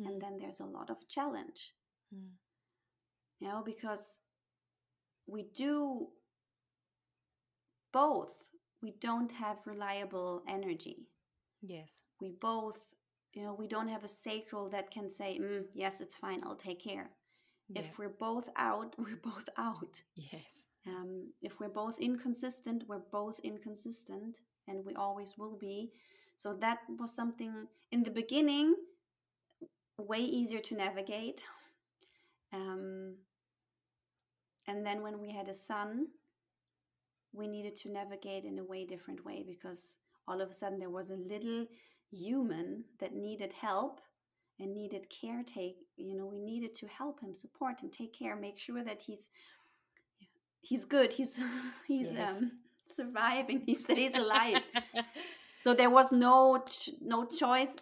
[0.00, 1.74] Mm, and then there's a lot of challenge
[2.14, 2.30] mm.
[3.40, 4.20] you know because
[5.26, 6.08] we do
[7.92, 8.32] both
[8.82, 11.06] we don't have reliable energy
[11.60, 12.02] Yes.
[12.20, 12.80] we both
[13.34, 16.56] you know we don't have a sacral that can say mm, yes it's fine i'll
[16.56, 17.10] take care
[17.68, 17.82] Yeah.
[17.82, 20.68] if we're both out we're both out Yes.
[20.86, 25.92] um, if we're both inconsistent we're both inconsistent and we always will be
[26.42, 27.52] so that was something
[27.92, 28.74] in the beginning
[29.98, 31.44] way easier to navigate
[32.52, 33.14] um,
[34.66, 36.06] and then when we had a son
[37.32, 40.90] we needed to navigate in a way different way because all of a sudden there
[40.90, 41.66] was a little
[42.10, 44.00] human that needed help
[44.58, 48.58] and needed caretake you know we needed to help him support him take care make
[48.58, 49.30] sure that he's
[50.60, 51.38] he's good he's
[51.86, 52.38] he's Yes.
[52.40, 52.52] um
[52.86, 54.60] surviving he stays alive
[55.64, 57.74] so there was no ch- no choice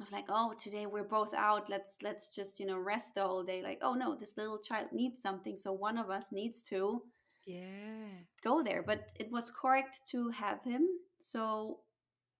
[0.00, 3.42] of like oh today we're both out let's let's just you know rest the whole
[3.42, 7.02] day like oh no this little child needs something so one of us needs to
[7.46, 8.22] yeah.
[8.44, 10.86] go there but it was correct to have him
[11.18, 11.78] so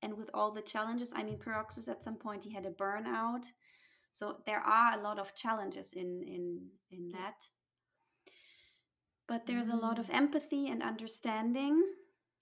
[0.03, 3.45] and with all the challenges i mean Paroxys at some point he had a burnout
[4.13, 6.61] so there are a lot of challenges in in
[6.93, 7.35] in that
[9.27, 10.15] but there's a lot of Mm.
[10.15, 11.83] empathy and understanding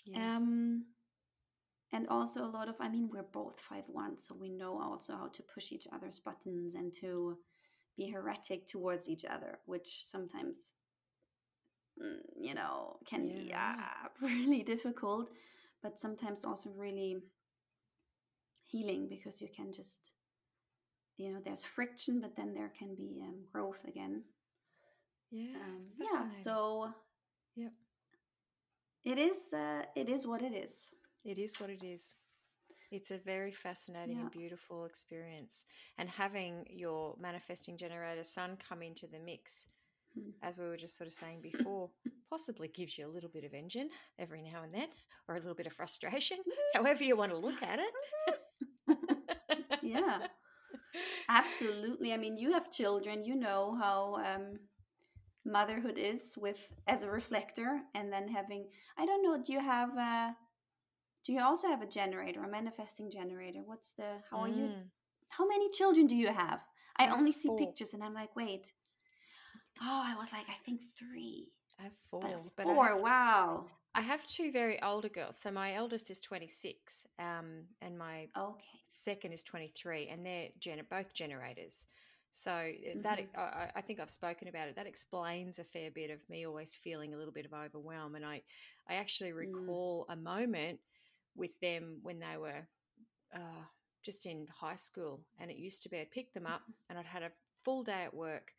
[0.04, 0.36] Yes.
[0.36, 0.84] um
[1.92, 5.14] and also a lot of i mean we're both five one so we know also
[5.14, 7.36] how to push each other's buttons and to
[7.96, 10.74] be heretic towards each other, which sometimes,
[12.00, 13.74] mm, you know, can be uh,
[14.20, 15.30] really difficult,
[15.82, 17.16] but sometimes also really
[18.64, 20.12] healing because you can just,
[21.16, 24.24] you know, there's friction, but then there can be um, growth again.
[25.30, 25.56] Yeah.
[25.56, 26.90] Um, yeah, so
[27.56, 27.72] Yep.
[29.04, 29.52] it is.
[29.52, 30.90] Uh, it is what it is.
[31.26, 32.16] It is what it is.
[32.92, 34.22] It's a very fascinating Yeah.
[34.22, 35.64] and beautiful experience.
[35.98, 39.68] And having your manifesting generator son come into the mix,
[40.14, 40.30] Hmm.
[40.42, 41.90] as we were just sort of saying before,
[42.30, 44.88] possibly gives you a little bit of engine every now and then,
[45.28, 46.38] or a little bit of frustration,
[46.74, 47.92] however you want to look at it.
[49.82, 50.26] yeah
[51.28, 54.58] absolutely i mean you have children you know how um,
[55.44, 58.66] motherhood is with as a reflector and then having
[58.98, 60.36] i don't know do you have a
[61.26, 64.84] do you also have a generator a manifesting generator what's the how are you Mm.
[65.28, 66.60] how many children do you have
[66.98, 67.58] i I only see four.
[67.58, 68.72] pictures and i'm like wait
[69.82, 72.20] oh i was like i think three I have four.
[72.22, 75.38] but but I four have- wow I have two very older girls.
[75.38, 80.86] So my eldest is 26, um, and my okay second is 23 and they're gener-
[80.88, 81.86] both generators
[82.30, 83.28] so uh, that Mhm.
[83.38, 86.46] I, I- I think i've spoken about it that explains a fair bit of me
[86.46, 88.42] always feeling a little bit of overwhelm and i
[88.86, 89.36] i actually Mm.
[89.46, 90.78] recall a moment
[91.36, 92.66] with them when they were
[93.34, 93.64] uh,
[94.02, 97.06] just in high school and it used to be i'd pick them up and i'd
[97.06, 97.30] had a
[97.64, 98.52] full day at work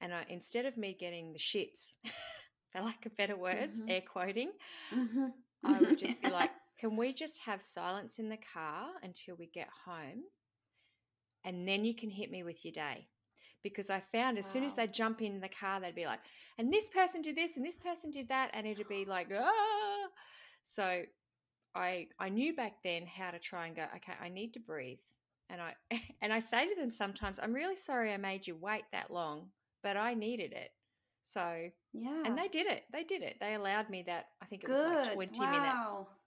[0.00, 1.94] and I, instead of me getting the shits
[2.72, 3.90] for lack of better words Mhm.
[3.90, 4.52] air quoting
[4.92, 5.32] Mhm.
[5.64, 9.46] I would just be like, can we just have silence in the car until we
[9.46, 10.22] get home?
[11.44, 13.06] And then you can hit me with your day.
[13.62, 14.84] Because I found as soon as Wow.
[14.86, 16.20] they jump in the car, they'd be like,
[16.58, 18.50] and this person did this and this person did that.
[18.52, 20.06] And it'd be like, ah.
[20.62, 21.02] So
[21.76, 25.00] I I knew back then how to try and go, okay, I need to breathe.
[25.50, 25.76] And I
[26.22, 29.52] and I say to them sometimes, I'm really sorry I made you wait that long,
[29.82, 30.72] but I needed it.
[31.22, 32.84] So yeah and they did it.
[32.92, 33.38] They did it.
[33.40, 35.98] They allowed me that I think it good was like 20 minutes.
[35.98, 36.18] wow.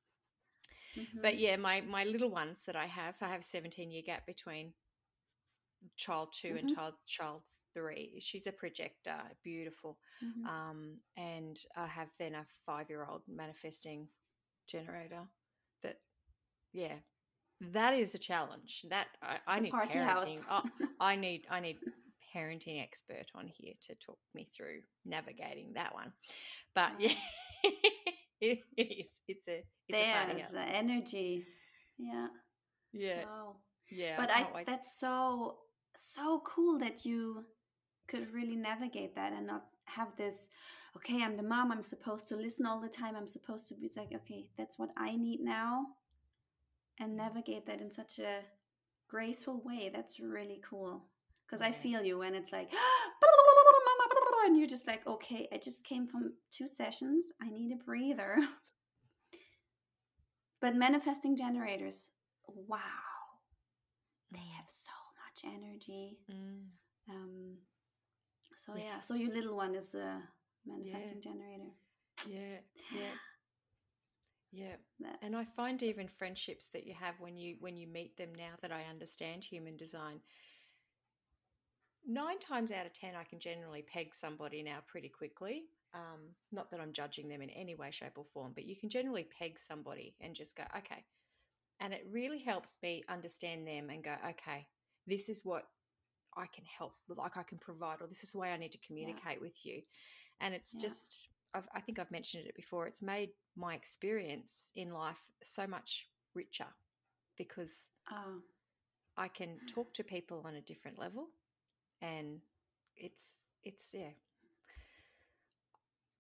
[1.22, 4.26] But yeah, my my little ones that I have, I have a 17 year gap
[4.26, 4.74] between
[5.96, 6.76] child 2 and Mhm.
[6.76, 8.20] child child 3.
[8.20, 10.00] She's a projector, beautiful.
[10.22, 10.48] Mhm.
[10.48, 14.10] Um and I have then a 5-year-old manifesting
[14.68, 15.28] generator
[15.84, 15.98] that
[16.74, 16.96] yeah.
[17.74, 18.86] That is a challenge.
[18.90, 20.42] That I, I need party parenting.
[20.50, 20.64] Oh,
[21.00, 21.78] I need I need
[22.34, 26.14] parenting expert on here to talk me through navigating that one.
[26.74, 27.16] But yeah, mm.
[28.42, 29.22] it, it is.
[29.28, 31.46] It's a it's a There's the energy.
[31.98, 32.28] Yeah.
[32.94, 33.56] Yeah, Wow.
[33.92, 34.16] yeah.
[34.18, 35.58] But can't I that's so
[35.96, 37.46] so cool that you
[38.08, 40.48] could really navigate that and not have this
[40.96, 43.16] okay, I'm the mom, I'm supposed to listen all the time.
[43.16, 45.86] I'm supposed to be like, okay, that's what I need now
[47.00, 48.40] and navigate that in such a
[49.08, 49.90] graceful way.
[49.94, 51.06] That's really cool.
[51.46, 52.72] Because I feel you when it's like
[54.46, 57.32] and you're just like, okay, I just came from two sessions.
[57.42, 58.38] I need a breather.
[60.62, 62.10] But manifesting generators,
[62.46, 62.80] wow,
[64.30, 64.52] they Mm.
[64.58, 64.92] have so
[65.24, 66.18] much energy.
[66.30, 66.66] Mm.
[67.10, 67.58] Um,
[68.58, 68.84] so Yeah.
[68.84, 70.22] yeah, so your little one is a
[70.66, 71.72] manifesting generator.
[72.28, 72.60] Yeah,
[72.94, 73.12] yeah,
[74.52, 74.76] yeah.
[75.00, 78.30] That's, And I find even friendships that you have when you when you meet them
[78.36, 80.20] now that I understand human design.
[82.08, 85.64] Nine times out of ten, I can generally peg somebody now pretty quickly.
[85.94, 88.90] Um, not that I'm judging them in any way, shape, or form, but you can
[88.90, 91.04] generally peg somebody and just go, okay.
[91.80, 94.68] And it really helps me understand them and go, okay,
[95.08, 95.64] this is what
[96.38, 98.78] I can help, like I can provide, or this is the way I need to
[98.86, 99.82] communicate with you.
[100.42, 100.82] And it's Yeah.
[100.82, 105.68] just, I've, I think I've mentioned it before, it's made my experience in life so
[105.68, 106.68] much richer
[107.38, 108.42] because oh,
[109.18, 111.30] I can talk to people on a different level
[112.02, 112.40] and
[112.98, 114.12] it's it's yeah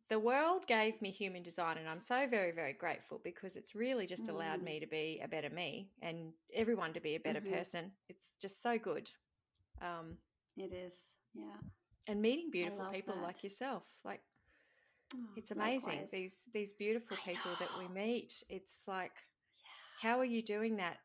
[0.09, 4.05] the world gave me human design and i'm so very very grateful because it's really
[4.05, 4.65] just allowed Mm.
[4.65, 7.51] me to be a better me and everyone to be a better Mhm.
[7.51, 9.09] person it's just so good
[9.81, 10.17] um,
[10.57, 10.95] it is.
[11.33, 11.57] Yeah.
[12.09, 14.21] And meeting beautiful people like yourself like
[15.13, 16.11] Oh, it's amazing likewise.
[16.11, 19.11] these these beautiful I people that we meet it's like
[20.01, 20.97] how are you doing that?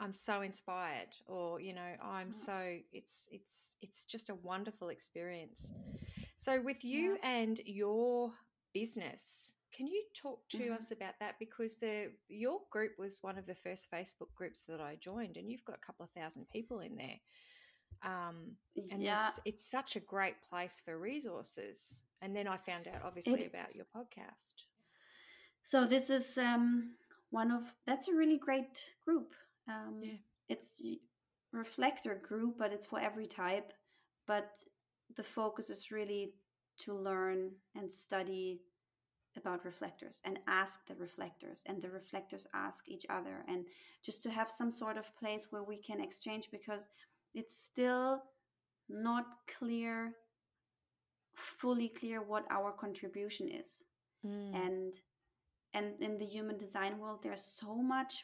[0.00, 2.34] I'm so inspired or you know i'm Mm.
[2.34, 5.70] so it's it's it's just a wonderful experience.
[6.36, 8.32] So with you and your
[8.74, 10.76] business can you talk to Mhm.
[10.76, 11.38] us about that?
[11.38, 15.50] Because the your group was one of the first facebook groups that i joined and
[15.50, 17.20] you've got a couple of thousand people in there
[18.04, 18.56] um,
[18.90, 19.14] and yeah.
[19.14, 23.70] there's- it's such a great place for resources and then i found out obviously about
[23.70, 23.76] is.
[23.76, 24.54] your podcast
[25.64, 26.94] So this is um,
[27.30, 29.34] one of that's a really great group.
[29.68, 30.18] Um, Yeah.
[30.48, 30.82] It's
[31.52, 33.72] reflector group, but it's for every type.
[34.26, 34.64] but
[35.16, 36.34] the focus is really
[36.84, 38.62] to learn and study
[39.36, 43.66] about reflectors and ask the reflectors and the reflectors ask each other and
[44.06, 46.88] just to have some sort of place where we can exchange because
[47.34, 48.22] it's still
[48.88, 49.26] not
[49.58, 50.12] clear
[51.34, 53.84] fully clear what our contribution is.
[54.24, 54.54] Mm.
[54.54, 54.94] and
[55.74, 58.22] and in the human design world there's so much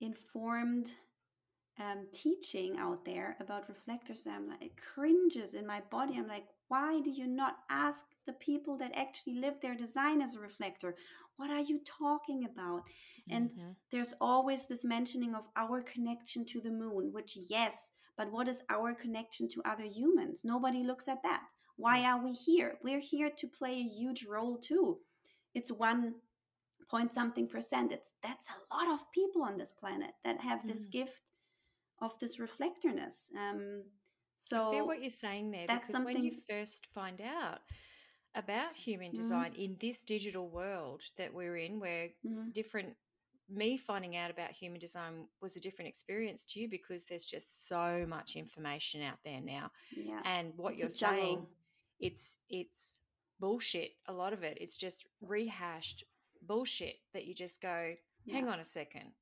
[0.00, 0.90] misinformed
[1.78, 6.18] um, teaching out there about reflectors i'm like it cringes in my body.
[6.18, 10.34] I'm like why do you not ask the people that actually live their design as
[10.34, 10.94] a reflector
[11.40, 12.82] what are you talking about?
[13.30, 13.70] And mm-hmm.
[13.90, 18.62] there's always this mentioning of our connection to the moon which yes but what is
[18.68, 20.42] our connection to other humans?
[20.44, 21.40] Nobody looks at that.
[21.76, 22.74] Why are we here?
[22.84, 24.98] We're here to play a huge role too.
[25.54, 26.16] It's one
[26.90, 27.92] point something percent.
[27.92, 30.90] It's that's a lot of people on this planet that have this mm.
[30.90, 31.22] gift
[32.02, 33.82] of this reflectorness um
[34.36, 36.14] so I feel what you're saying there because something...
[36.14, 37.60] when you first find out
[38.34, 39.16] about human mm-hmm.
[39.16, 39.62] design mm-hmm.
[39.62, 42.50] in this digital world that we're in, where mm-hmm.
[42.52, 42.96] different
[43.52, 47.68] me finding out about human design was a different experience to you because there's just
[47.68, 49.70] so much information out there now.
[49.96, 50.20] Yeah.
[50.24, 51.46] And what it's you're saying,
[51.98, 53.00] it's it's
[53.40, 53.92] bullshit.
[54.06, 54.58] A lot of it.
[54.60, 56.04] It's just rehashed
[56.46, 57.94] bullshit that you just go,
[58.30, 58.52] hang yeah.
[58.52, 59.12] on a second.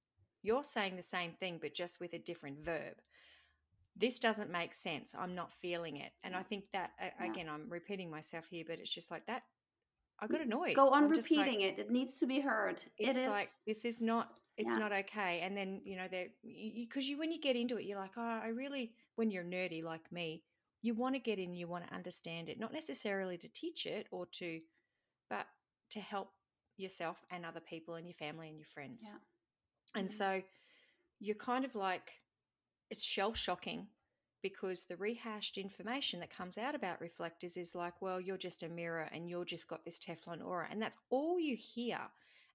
[0.42, 2.94] You're saying the same thing, but just with a different verb
[3.98, 5.14] this doesn't make sense.
[5.18, 6.12] I'm not feeling it.
[6.22, 7.30] And I think that, yeah.
[7.30, 9.42] again, I'm repeating myself here, but it's just like that.
[10.20, 10.74] I got annoyed.
[10.74, 11.78] Go on I'm repeating like, it.
[11.78, 12.82] It needs to be heard.
[12.96, 14.78] It's like, this is not, it's yeah.
[14.78, 15.40] not okay.
[15.42, 18.40] And then, you know, because you, you, when you get into it, you're like, oh,
[18.42, 20.42] I really, when you're nerdy like me,
[20.82, 24.06] you want to get in, you want to understand it, not necessarily to teach it
[24.10, 24.60] or to,
[25.30, 25.46] but
[25.90, 26.32] to help
[26.76, 29.04] yourself and other people and your family and your friends.
[29.08, 30.00] Yeah.
[30.00, 30.16] And mm-hmm.
[30.16, 30.42] so
[31.20, 32.12] you're kind of like,
[32.90, 33.86] it's shell shocking
[34.42, 38.68] because the rehashed information that comes out about reflectors is like, well, you're just a
[38.68, 40.68] mirror and you're just got this Teflon aura.
[40.70, 41.98] And that's all you hear.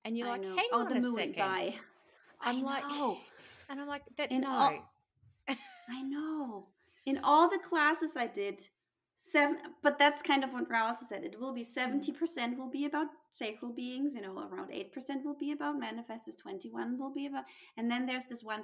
[0.05, 0.55] And you're I like, know.
[0.55, 1.73] hang oh, on a second.
[2.41, 3.17] I'm I like, know.
[3.69, 4.51] and I'm like, that, In no.
[4.51, 4.93] All,
[5.89, 6.67] I know.
[7.05, 8.61] In all the classes I did,
[9.17, 11.23] seven, but that's kind of what Ra also said.
[11.23, 12.57] It will be 70% mm-hmm.
[12.57, 14.89] will be about sacral beings, you know, around 8%
[15.23, 17.43] will be about manifestors, 21 will be about,
[17.77, 18.61] and then there's this 1%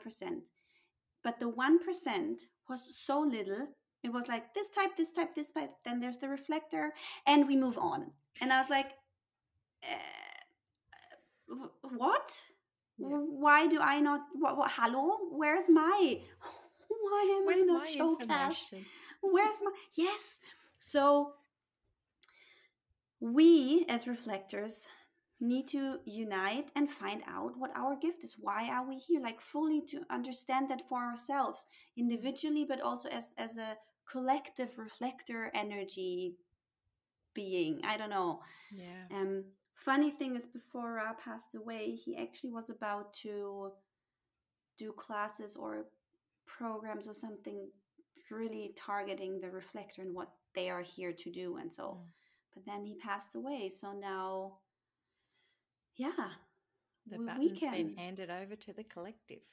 [1.23, 3.67] but the 1% was so little.
[4.03, 5.71] It was like this type, this type, this type.
[5.83, 6.93] Then there's the reflector,
[7.25, 8.11] and we move on.
[8.41, 8.91] And I was like,
[9.83, 12.41] uh, what?
[12.97, 13.07] Yeah.
[13.07, 14.21] Why do I not?
[14.33, 15.17] What, what, hello?
[15.31, 16.19] Where's my?
[16.87, 18.85] Why am Where's I not showcased?
[19.21, 19.71] Where's my?
[19.95, 20.39] Yes.
[20.77, 21.33] So
[23.19, 24.87] we as reflectors
[25.41, 28.35] need to unite and find out what our gift is.
[28.39, 29.21] Why are we here?
[29.21, 31.65] Like fully to understand that for ourselves
[31.97, 33.77] individually but also as as a
[34.11, 36.35] collective reflector energy
[37.33, 37.81] being.
[37.85, 38.41] I don't know.
[38.71, 39.05] Yeah.
[39.15, 43.71] Um funny thing is before ra passed away he actually was about to
[44.77, 45.85] do classes or
[46.45, 47.69] programs or something
[48.29, 52.05] really targeting the reflector and what they are here to do and so mm.
[52.53, 54.53] but then he passed away so now
[55.99, 56.29] yeah
[57.11, 59.43] the baton's been handed over to the collective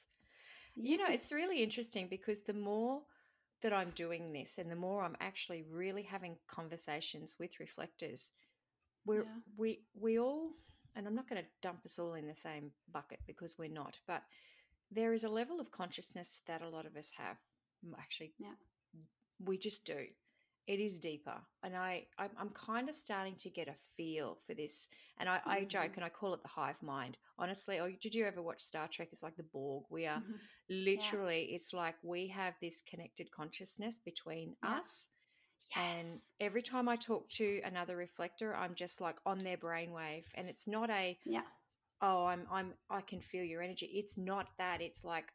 [0.75, 0.89] yes.
[0.89, 3.01] you know it's really interesting because the more
[3.61, 8.31] that i'm doing this and the more i'm actually really having conversations with reflectors
[9.05, 9.41] we're yeah.
[9.57, 10.51] we we all
[10.95, 13.99] and i'm not going to dump us all in the same bucket because we're not
[14.07, 14.23] but
[14.89, 17.37] there is a level of consciousness that a lot of us have
[17.99, 18.55] actually yeah
[19.45, 20.05] we just do
[20.67, 24.87] it is deeper and i i'm, kind of starting to get a feel for this
[25.19, 25.49] and I, mm-hmm.
[25.49, 28.61] I, joke and i call it the hive mind honestly or did you ever watch
[28.61, 30.33] star trek it's like the borg we are mm-hmm.
[30.69, 31.55] literally yeah.
[31.55, 34.77] it's like we have this connected consciousness between yeah.
[34.77, 35.09] us
[35.75, 35.85] yes.
[35.85, 36.07] and
[36.39, 40.67] every time i talk to another reflector i'm just like on their brainwave and it's
[40.67, 41.41] not a yeah
[42.01, 45.31] oh i'm i'm i can feel your energy it's not that it's like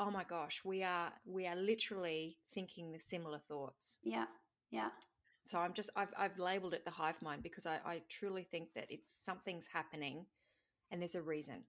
[0.00, 4.26] oh my gosh we are we are literally thinking the similar thoughts yeah
[4.74, 4.88] yeah.
[5.46, 8.74] So I'm just I've I've labeled it the hive mind because I, I truly think
[8.74, 10.26] that it's something's happening
[10.90, 11.62] and there's a reason.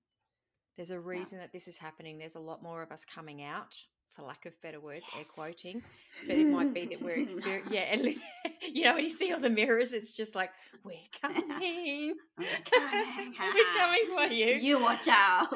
[0.76, 1.46] There's a reason yeah.
[1.46, 2.18] that this is happening.
[2.18, 3.78] There's a lot more of us coming out,
[4.10, 5.20] for lack of better words, yes.
[5.20, 5.82] air quoting.
[6.28, 8.06] But it might be that we're experiencing yeah, and,
[8.74, 10.52] you know, when you see all the mirrors, it's just like,
[10.84, 11.44] We're coming.
[12.38, 13.34] We're coming.
[13.40, 14.56] we're coming for you.
[14.56, 15.48] You watch out.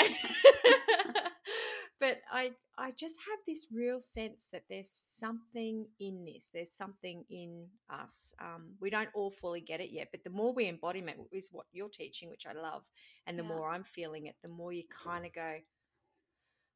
[2.00, 6.52] But I I just have this real sense that there's something in this.
[6.54, 8.34] There's something in us.
[8.40, 11.66] Um, we don't all fully get it yet, but the more we embodiment is what
[11.72, 12.90] you're teaching, which I love,
[13.28, 13.50] and the yeah.
[13.50, 15.56] more I'm feeling it, the more you kind of go.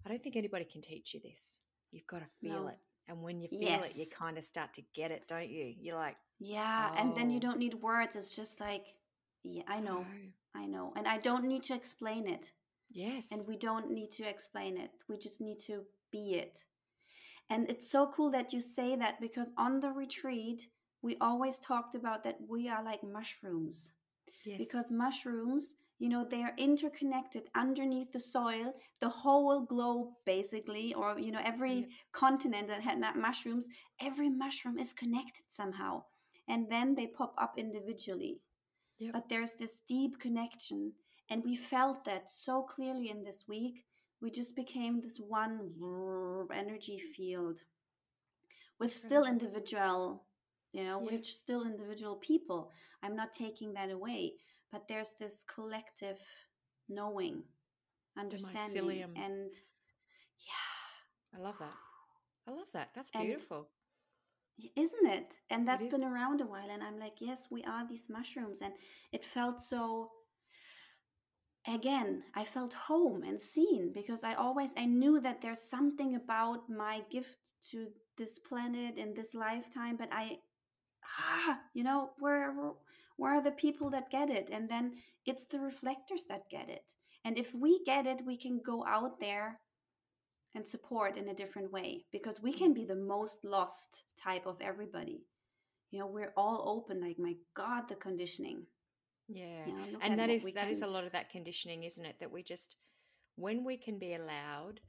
[0.06, 1.62] I don't think anybody can teach you this.
[1.92, 2.68] You've got to feel no.
[2.68, 2.78] it.
[3.08, 3.96] And when you feel yes.
[3.96, 5.74] it, you kind of start to get it, don't you?
[5.80, 6.98] You're like, yeah, oh.
[7.02, 7.42] and then you Oh.
[7.42, 8.16] don't need words.
[8.16, 8.86] It's just like,
[9.44, 10.06] yeah, I know, no.
[10.56, 12.52] I know, and I don't need to explain it.
[12.94, 13.32] Yes.
[13.32, 16.66] and we don't need to explain it we just need to be it
[17.50, 20.68] and it's so cool that you say that because on the retreat
[21.02, 23.92] we always talked about that we are like mushrooms
[24.46, 24.58] yes.
[24.58, 31.20] because mushrooms you know they are interconnected underneath the soil the whole globe basically or
[31.20, 31.86] you know every Yeah.
[32.12, 33.68] continent that had that mushrooms
[34.02, 36.04] every mushroom is connected somehow
[36.48, 38.40] and then they pop up individually
[39.00, 39.14] Yep.
[39.14, 40.94] but there's this deep connection
[41.30, 43.86] and we felt that so clearly in this week
[44.22, 45.72] we just became this one
[46.54, 47.60] energy field
[48.80, 50.24] with still individual
[50.72, 51.12] you know Yeah.
[51.12, 52.72] we're still individual people
[53.04, 54.34] i'm not taking that away
[54.72, 56.20] but there's this collective
[56.90, 57.44] knowing
[58.18, 59.54] understanding and
[60.40, 60.74] yeah
[61.36, 61.74] I love that.
[62.48, 62.90] I love that.
[62.94, 63.68] That's beautiful.
[64.62, 65.36] Y- Isn't it?
[65.50, 65.92] And that's is.
[65.92, 66.70] been around a while.
[66.70, 68.62] And I'm like, yes, we are these mushrooms.
[68.62, 68.74] And
[69.12, 70.12] it felt so,
[71.68, 76.70] again, I felt home and seen because I always, I knew that there's something about
[76.70, 77.38] my gift
[77.72, 77.88] to
[78.18, 80.38] this planet in this lifetime, but I,
[81.20, 82.54] ah, you know, where,
[83.18, 84.50] where are the people that get it?
[84.52, 84.94] And then
[85.26, 86.94] it's the reflectors that get it.
[87.26, 89.60] And if we get it, we can go out there
[90.56, 94.58] and support in a different way because we can be the most lost type of
[94.62, 95.26] everybody.
[95.92, 98.66] You know, we're all open, like, my God, the conditioning.
[99.34, 99.66] Yeah.
[99.66, 102.18] You know, and at that is that is a lot of that conditioning, isn't it?
[102.20, 102.76] That we just
[103.36, 104.80] when we can be allowed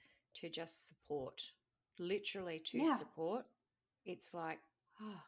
[0.40, 1.40] to just support,
[1.98, 2.96] literally to Yeah.
[2.96, 3.46] support,
[4.04, 4.58] it's like,
[5.00, 5.20] oh,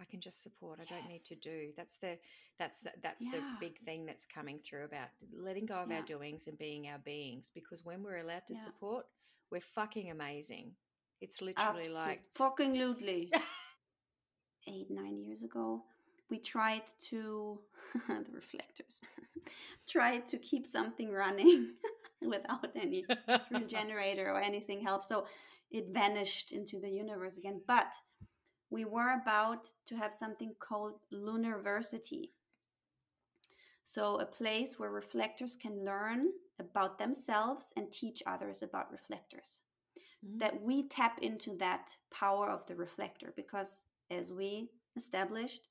[0.00, 0.80] I can just support.
[0.80, 1.72] I don't need to do.
[1.76, 2.18] That's the
[2.58, 5.96] that's the, that's the big thing that's coming through about letting go of Yeah.
[5.98, 7.50] our doings and being our beings.
[7.54, 8.60] Because when we're allowed to Yeah.
[8.60, 9.06] support,
[9.50, 10.76] we're fucking amazing.
[11.20, 13.30] It's literally like fucking lutely.
[14.66, 15.84] Eight, nine years ago,
[16.30, 17.58] we tried to,
[18.08, 19.00] the reflectors,
[19.88, 21.72] tried to keep something running
[22.22, 23.08] without any
[23.50, 25.04] real generator or anything help.
[25.04, 25.26] So
[25.70, 27.60] it vanished into the universe again.
[27.66, 27.94] But
[28.70, 32.30] we were about to have something called Lunarversity.
[33.84, 39.60] So a place where reflectors can learn about themselves and teach others about reflectors.
[40.26, 45.68] Mm, That we tap into that power of the reflector because, as we established,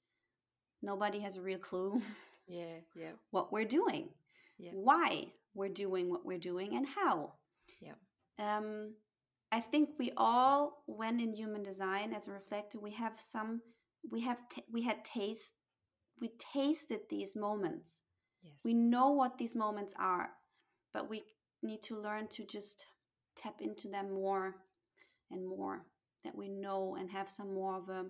[0.83, 2.01] nobody has a real clue
[2.47, 4.09] yeah, yeah, what we're doing,
[4.59, 4.71] Yeah.
[4.73, 7.33] why we're doing what we're doing, and how.
[7.81, 7.95] yeah.
[8.39, 8.95] Um,
[9.51, 13.61] I think we all, when in human design as a reflector, we have some,
[14.11, 15.53] we have, t- we had taste,
[16.19, 18.01] we tasted these moments.
[18.43, 18.55] Yes.
[18.65, 20.31] We know what these moments are,
[20.93, 21.23] but we
[21.61, 22.87] need to learn to just
[23.37, 24.55] tap into them more
[25.31, 25.85] and more.
[26.23, 28.05] That we know and have some more of a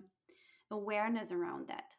[0.70, 1.93] awareness around that.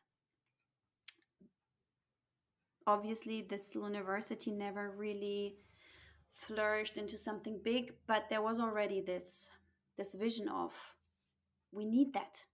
[2.87, 5.57] Obviously, this university never really
[6.33, 9.49] flourished into something big, but there was already this
[9.97, 10.73] this vision of
[11.71, 12.45] we need that.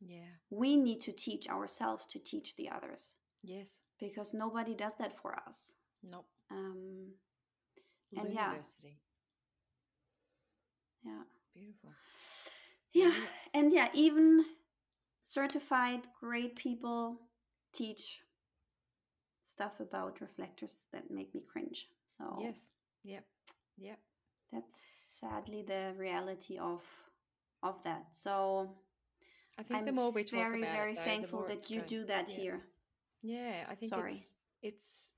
[0.00, 0.36] yeah.
[0.50, 3.80] We need to teach ourselves to teach the others Yes.
[3.98, 5.72] because nobody does that for us.
[6.02, 6.26] Nope.
[6.50, 7.14] Um,
[8.16, 8.48] And yeah.
[8.50, 9.00] University.
[11.04, 11.22] yeah.
[11.54, 11.90] Beautiful.
[12.92, 13.08] Yeah.
[13.08, 13.14] Yeah.
[13.54, 14.44] And yeah, even
[15.20, 17.18] certified great people
[17.72, 18.21] teach
[19.52, 21.88] stuff about reflectors that make me cringe.
[22.06, 22.60] So Yes.
[23.04, 23.24] Yep.
[23.78, 23.98] Yep.
[24.52, 24.76] that's
[25.20, 26.82] sadly the reality of
[27.62, 28.04] of that.
[28.12, 28.32] So
[29.58, 31.78] I think I'm the more we talk very, about very it, though, thankful that you
[31.78, 32.40] going- do that yeah.
[32.42, 32.58] here.
[33.22, 34.12] Yeah, I think Sorry.
[34.12, 35.12] it's it's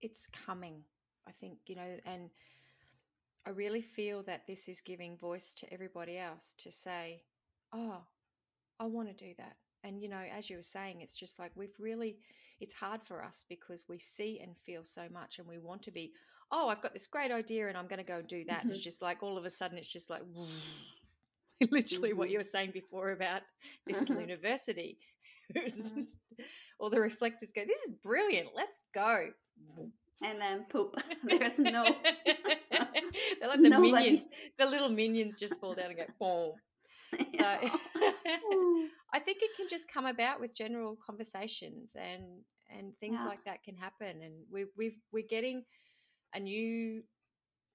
[0.00, 0.84] it's coming.
[1.26, 2.30] I think you know, and
[3.46, 7.24] I really feel that this is giving voice to everybody else to say,
[7.72, 8.00] "Oh,
[8.80, 11.52] I want to do that." And you know, as you were saying, it's just like
[11.56, 12.18] we've really
[12.60, 15.90] it's hard for us because we see and feel so much, and we want to
[15.90, 16.12] be.
[16.50, 18.62] Oh, I've got this great idea, and I'm going to go and do that.
[18.62, 20.22] And it's just like all of a sudden, it's just like
[21.70, 22.32] literally what Mhm.
[22.32, 23.42] you were saying before about
[23.86, 24.98] this university.
[25.54, 25.64] Mhm.
[25.96, 26.18] just,
[26.78, 28.50] all the reflectors go, "This is brilliant.
[28.54, 29.28] Let's go."
[30.22, 30.94] And then poop.
[31.24, 31.84] There's no
[33.40, 34.26] They're like the Nobody- minions.
[34.58, 36.52] The little minions just fall down and go boom.
[37.38, 37.70] So.
[39.12, 43.28] I think it can just come about with general conversations and and things Yeah.
[43.28, 44.22] like that can happen.
[44.22, 45.64] And we we've we're getting
[46.34, 47.02] a new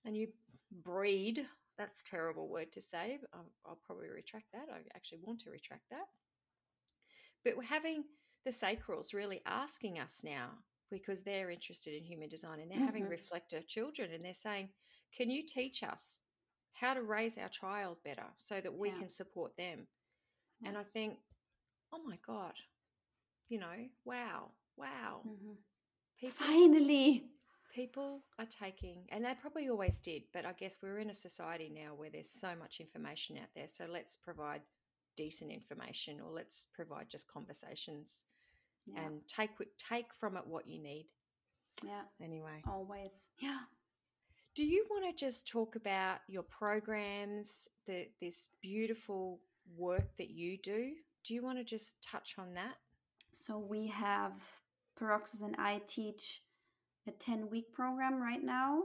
[0.05, 0.27] a new
[0.71, 1.47] breed.
[1.77, 3.19] That's a terrible word to say.
[3.33, 4.67] I'll, I'll probably retract that.
[4.71, 6.05] I actually want to retract that.
[7.43, 8.03] But we're having
[8.45, 10.51] the sacrals really asking us now
[10.91, 13.09] because they're interested in human design and they're having Mhm.
[13.09, 14.69] reflector children and they're saying,
[15.11, 16.21] "Can you teach us
[16.73, 18.97] how to raise our child better so that we Yeah.
[18.99, 19.87] can support them.
[20.65, 21.17] And I think,
[21.91, 22.53] oh my God,
[23.49, 25.21] you know, wow, wow.
[25.25, 25.57] Mhm.
[26.17, 27.29] People, Finally.
[27.73, 31.69] people are taking, and they probably always did, but I guess we're in a society
[31.69, 33.67] now where there's so much information out there.
[33.67, 34.61] So let's provide
[35.15, 38.25] decent information or let's provide just conversations
[38.85, 39.01] Yeah.
[39.05, 41.09] and take take from it what you need.
[41.83, 42.05] yeah.
[42.21, 43.29] Anyway, Always.
[43.39, 43.65] Yeah.
[44.55, 49.41] do you want to just talk about your programs, the this beautiful
[49.77, 50.93] work that you do?
[51.23, 52.75] Do you want to just touch on that?
[53.31, 54.33] So we have
[54.99, 56.41] Paroxys and I teach
[57.07, 58.83] a 10 week program right now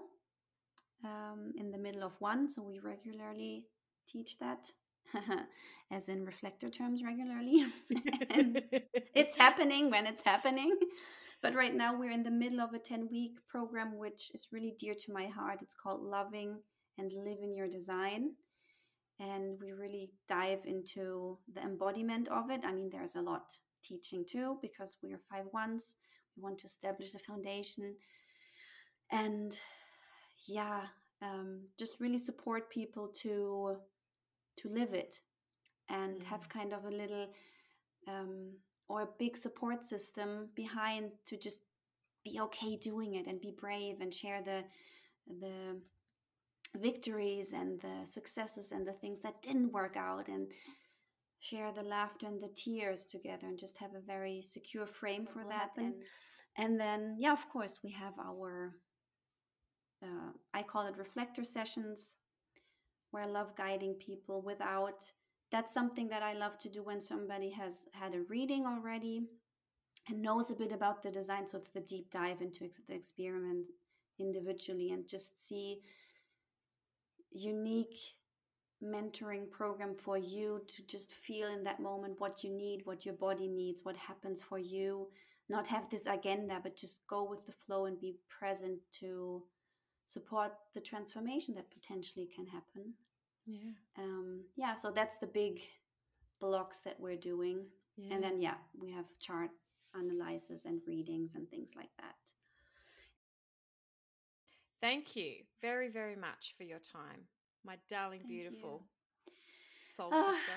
[1.04, 2.48] um, in the middle of one.
[2.48, 3.64] So we regularly
[4.08, 4.72] teach that,
[5.90, 7.66] as in reflector terms, regularly.
[8.30, 8.62] and
[9.14, 10.76] it's happening when it's happening.
[11.40, 14.74] But right now we're in the middle of a 10 week program, which is really
[14.78, 15.60] dear to my heart.
[15.62, 16.58] It's called Loving
[16.96, 18.32] and Living Your Design.
[19.20, 22.60] And we really dive into the embodiment of it.
[22.64, 23.52] I mean, there's a lot
[23.82, 25.96] teaching too, because we are five ones.
[26.36, 27.96] We want to establish a foundation.
[29.10, 29.58] And
[30.46, 30.82] yeah,
[31.20, 33.76] um, just really support people to
[34.58, 35.20] to live it
[35.88, 37.28] and have kind of a little
[38.06, 38.52] um,
[38.88, 41.60] or a big support system behind to just
[42.24, 44.64] be okay doing it and be brave and share the
[45.40, 45.80] the
[46.76, 50.48] victories and the successes and the things that didn't work out and
[51.40, 55.44] share the laughter and the tears together and just have a very secure frame for
[55.48, 55.84] that happen.
[55.84, 55.94] and
[56.56, 58.74] and then yeah of course we have our
[60.02, 62.16] uh, i call it reflector sessions
[63.12, 65.04] where i love guiding people without
[65.52, 69.22] that's something that i love to do when somebody has had a reading already
[70.08, 72.94] and knows a bit about the design so it's the deep dive into ex- the
[72.94, 73.68] experiment
[74.18, 75.78] individually and just see
[77.32, 77.98] unique
[78.82, 83.14] mentoring program for you to just feel in that moment what you need what your
[83.14, 85.08] body needs what happens for you.
[85.48, 89.42] Not have this agenda but just go with the flow and be present to
[90.04, 92.94] support the transformation that potentially can happen.
[93.46, 95.60] Yeah, um, yeah so that's the big
[96.40, 97.64] blocks that we're doing.
[97.96, 98.14] Yeah.
[98.14, 99.50] and then yeah we have chart
[99.94, 102.14] analysis and readings and things like that
[104.80, 107.26] Thank you very, very much for your time,
[107.64, 108.40] my darling, Thank you.
[108.42, 108.84] beautiful
[109.96, 110.52] soul Ah, sister,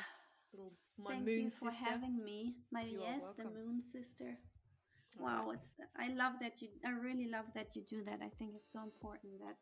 [0.54, 1.86] little my Thank moon you for sister.
[1.90, 2.54] having me.
[2.72, 4.38] My You yes, the moon sister.
[5.20, 8.20] Wow, it's I love that you I really love that you do that.
[8.22, 9.58] I think it's so important that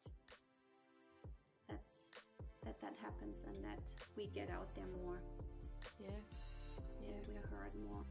[1.68, 2.10] that's
[2.66, 3.80] that that happens and that
[4.18, 5.22] we get out there more.
[6.00, 6.10] Yeah,
[7.08, 7.22] Yeah, yeah.
[7.28, 8.06] we're heard more.